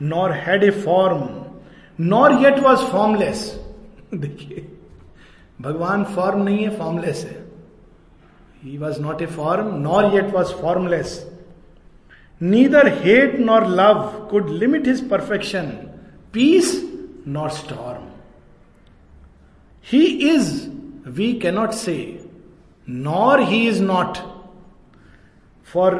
[0.00, 1.26] nor had a form,
[1.98, 3.44] nor yet was formless.
[4.14, 4.64] देखिए
[5.62, 7.42] भगवान form नहीं है formless है
[8.62, 11.18] he was not a form nor yet was formless
[12.40, 15.70] neither hate nor love could limit his perfection
[16.34, 16.74] peace
[17.28, 18.08] nor storm
[19.86, 20.52] he is
[21.16, 21.96] we cannot say
[22.88, 24.18] nor he is not
[25.68, 25.94] for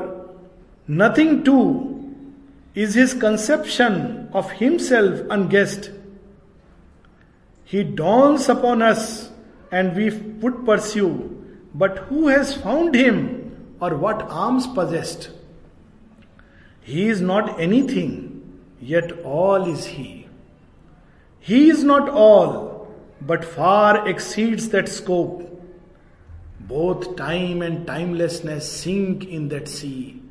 [0.89, 1.61] nothing too
[2.77, 4.01] is his conception
[4.35, 5.91] of himself unguessed
[7.71, 9.07] he dawns upon us
[9.79, 10.11] and we
[10.43, 11.07] would pursue.
[11.75, 15.31] But who has found him or what arms possessed?
[16.83, 20.29] He is not anything, yet all is he.
[21.41, 22.89] He is not all,
[23.20, 25.41] but far exceeds that scope.
[26.61, 30.22] Both time and timelessness sink in that sea.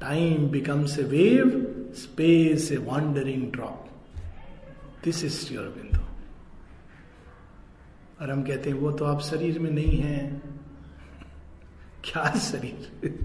[0.00, 1.54] Time becomes a wave,
[1.92, 3.88] space a wandering drop.
[5.02, 5.99] This is Sri Aurobindo.
[8.20, 10.42] और हम कहते हैं, वो तो आप शरीर में नहीं है।
[12.04, 13.18] क्या शरीर?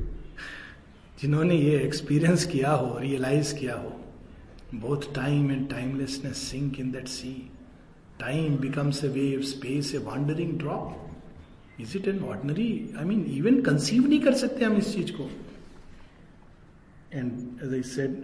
[1.22, 3.90] जिन्होंने ये एक्सपीरियंस किया हो रियलाइज़ किया हो
[4.76, 7.34] both time and timelessness sink in that sea
[8.20, 13.62] time becomes a wave space a wandering drop is it an ordinary I mean even
[13.62, 15.30] conceive नहीं कर सकते हम इस चीज़ को।
[17.14, 17.32] एंड
[17.64, 18.24] एज आई सेड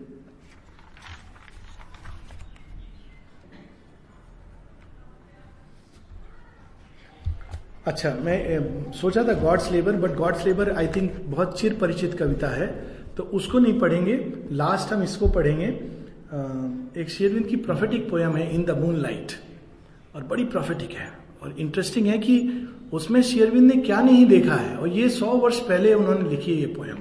[7.87, 12.47] अच्छा मैं सोचा था God's labour but God's labour I think बहुत चिर परिचित कविता
[12.47, 12.67] है
[13.17, 14.17] तो उसको नहीं पढ़ेंगे।
[14.51, 15.65] लास्ट हम इसको पढ़ेंगे।
[17.01, 19.31] एक शेरविंद की प्रोफेटिक पोयम है इन द मून लाइट
[20.15, 21.09] और बड़ी प्रोफेटिक है।
[21.43, 22.37] और इंटरेस्टिंग है कि
[22.93, 26.59] उसमें शेरविंद ने क्या नहीं देखा है, और ये सौ वर्ष पहले उन्होंने लिखी है
[26.59, 26.97] ये poem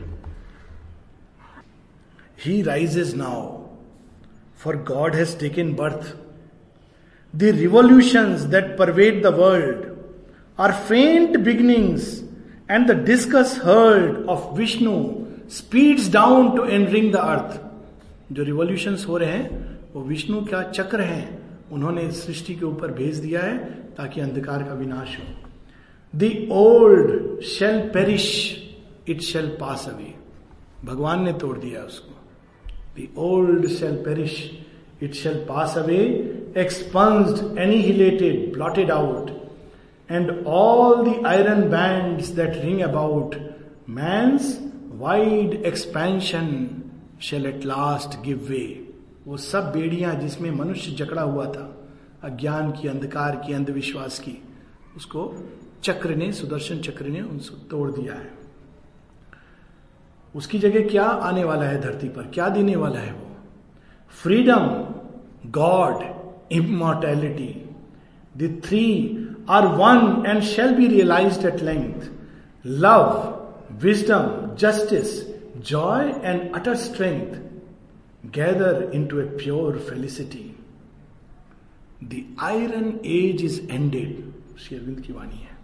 [2.45, 3.43] he rises now
[4.59, 6.15] for God has taken birth
[7.35, 9.89] the revolution that pervade the world
[10.61, 12.07] are faint beginnings,
[12.69, 14.95] and the discus heard of Vishnu
[15.49, 17.59] speeds down to enring the earth.
[18.33, 21.39] जो रिवोल्यूशंस हो रहे हैं वो विष्णु का चक्र हैं।
[21.73, 23.57] उन्होंने सृष्टि के ऊपर भेज दिया है
[23.97, 25.25] ताकि अंधकार का विनाश हो।
[26.15, 28.29] The old shall perish
[29.09, 30.15] it shall pass away
[30.85, 32.15] भगवान ने तोड़ दिया उसको।
[33.01, 34.39] The old shall perish
[35.03, 35.99] it shall pass away
[36.59, 39.31] expunged annihilated blotted out
[40.11, 43.37] and all the iron band that ring about
[43.89, 46.67] man's wide expansion
[47.21, 48.87] shall at last give way
[49.27, 51.89] वो सब बेड़ियाँ जिसमें मनुष्य जकड़ा हुआ था,
[52.23, 54.43] अज्ञान की, अंधकार की, अंधविश्वास की,
[54.97, 55.51] उसको
[55.83, 58.31] चक्र ने, सुदर्शन चक्र ने उनको तोड़ दिया है।
[60.37, 62.23] उसकी जगह क्या आने वाला है धरती पर?
[62.23, 63.37] क्या देने वाला है वो?
[64.09, 64.67] Freedom
[65.51, 67.71] God immortality
[68.37, 69.17] the three
[69.57, 72.09] are one and shall be realized at length.
[72.63, 73.13] Love,
[73.83, 75.25] wisdom, justice,
[75.61, 77.41] joy, and utter strength
[78.31, 80.55] gather into a pure felicity.
[82.01, 84.33] The iron age is ended.
[84.57, 84.79] Ki
[85.13, 85.57] wani hai.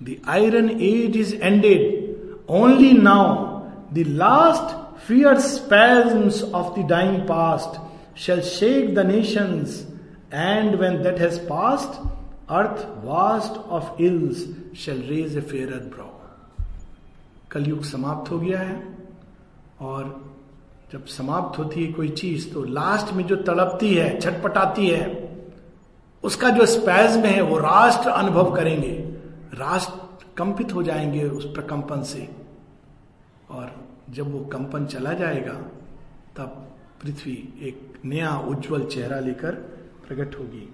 [0.00, 2.38] The iron age is ended.
[2.46, 4.74] Only now the last
[5.06, 7.80] fierce spasms of the dying past
[8.14, 9.86] shall shake the nations,
[10.30, 12.00] and when that has passed,
[12.52, 16.08] earth vast of ills shall raise a fair brow.
[17.50, 18.98] Kalyug समाप्त हो गया है,
[19.80, 20.34] और
[20.92, 25.24] जब समाप्त होती है कोई चीज़ तो लास्ट में जो तड़पती है, छटपटाती है,
[26.24, 28.92] उसका जो स्पैज्म है, वो राष्ट्र अनुभव करेंगे।
[29.54, 32.36] राष्ट्र कंपित हो जाएँगे उस प्रकंपन से।
[33.50, 35.52] और जब वो कंपन चला जाएगा,
[36.36, 36.70] तब
[37.02, 39.50] पृथ्वी एक नया उज्जवल चेहरा लेकर
[40.08, 40.73] प्रकट होगी।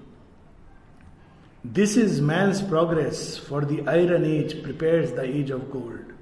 [1.66, 6.12] This is man's progress for the iron age prepare the age of gold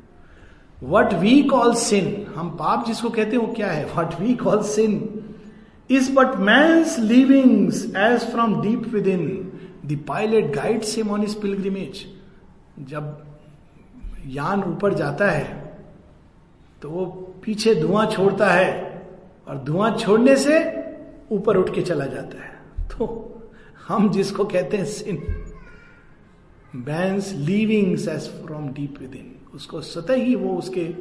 [0.82, 3.84] what we call sin हम पाप जिसको कहते हैं वो क्या है?
[3.96, 5.24] What we call sin
[5.90, 9.52] is but man's livings edge from deep within
[9.86, 12.06] the pilot guide same on is pilgrimage
[12.80, 13.24] जब
[14.26, 15.76] यान ऊपर जाता है
[16.82, 17.06] तो वो
[17.44, 19.02] पीछे धुआँ छोड़ता है
[19.48, 20.84] और धुआँ छोड़ने से
[21.32, 23.24] ऊपर उठ के चला जाता है। तो
[23.88, 25.16] हम जिसको कहते हैं sin
[26.76, 27.32] banes
[27.92, 30.94] living's from deep within उसको स्वतः ही वो उसके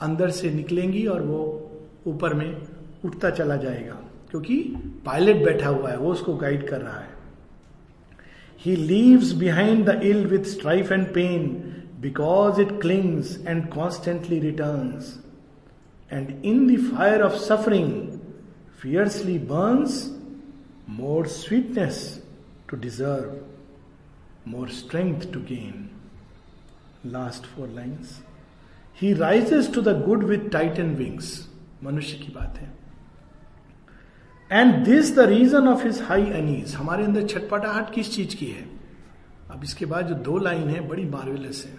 [0.00, 1.70] अंदर से निकलेंगी और वो
[2.06, 2.62] ऊपर में
[3.04, 3.94] उठता चला जाएगा।
[4.30, 4.58] क्योंकि
[5.06, 7.10] पायलट बैठा हुआ है वो उसको गाइड कर रहा है।
[8.58, 11.46] He leaves behind the ill with strife and pain
[12.00, 15.02] because it clings and constantly returns,
[16.12, 18.20] and in the fire of suffering
[18.82, 20.19] fiercely burns,
[20.98, 22.20] more sweetness
[22.68, 23.42] to deserve,
[24.44, 25.88] more strength to gain.
[27.04, 28.20] Last four lines.
[28.92, 31.48] He rises to the good with tightened wings.
[31.84, 32.72] मनुष्य की बात है
[34.52, 38.68] and this the reason of his high unease हमारे अंदर छटपटाहट किस चीज़ की है?
[39.50, 41.78] अब इसके बाद जो दो लाइन है बड़ी मार्वेलस है।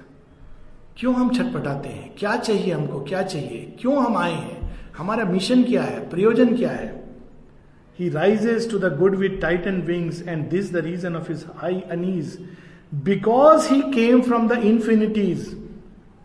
[0.97, 2.15] क्यों हम छटपटाते हैं?
[2.15, 3.03] क्या चाहिए हमको?
[3.03, 3.77] क्या चाहिए?
[3.79, 4.79] क्यों हम आए हैं?
[4.97, 6.09] हमारा मिशन क्या है?
[6.09, 7.00] प्रयोजन क्या है?
[8.01, 11.79] He rises to the good with titan wings and this the reason of his high
[11.91, 12.37] unease
[13.03, 15.45] because he came from the infinities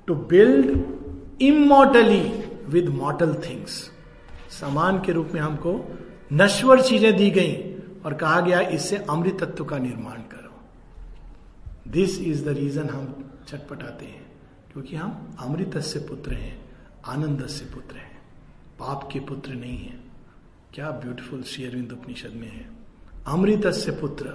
[0.08, 2.22] to build immortally
[2.68, 3.78] with mortal things
[4.50, 5.74] समान के रूप में हमको
[6.34, 7.54] नश्वर चीज़ें दी गई
[8.04, 13.14] और कहा गया इससे अमृत तत्व का निर्माण करो दिस इज़ द रीजन हम
[13.48, 14.24] छटपटाते हैं
[14.72, 16.56] क्योंकि हम अमृत से पुत्र हैं
[17.08, 18.20] आनंद से पुत्र हैं
[18.78, 20.05] पाप के पुत्र नहीं है
[20.76, 22.64] क्या ब्यूटीफुल श्री अरविंद उपनिषद में है।
[23.34, 24.32] अमृत से पुत्र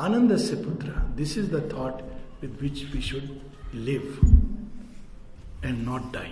[0.00, 2.02] आनंद से पुत्र this is the thought
[2.42, 4.18] with which we should live
[5.64, 6.30] and not die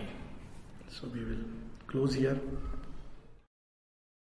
[0.97, 1.43] so we will
[1.89, 2.41] close here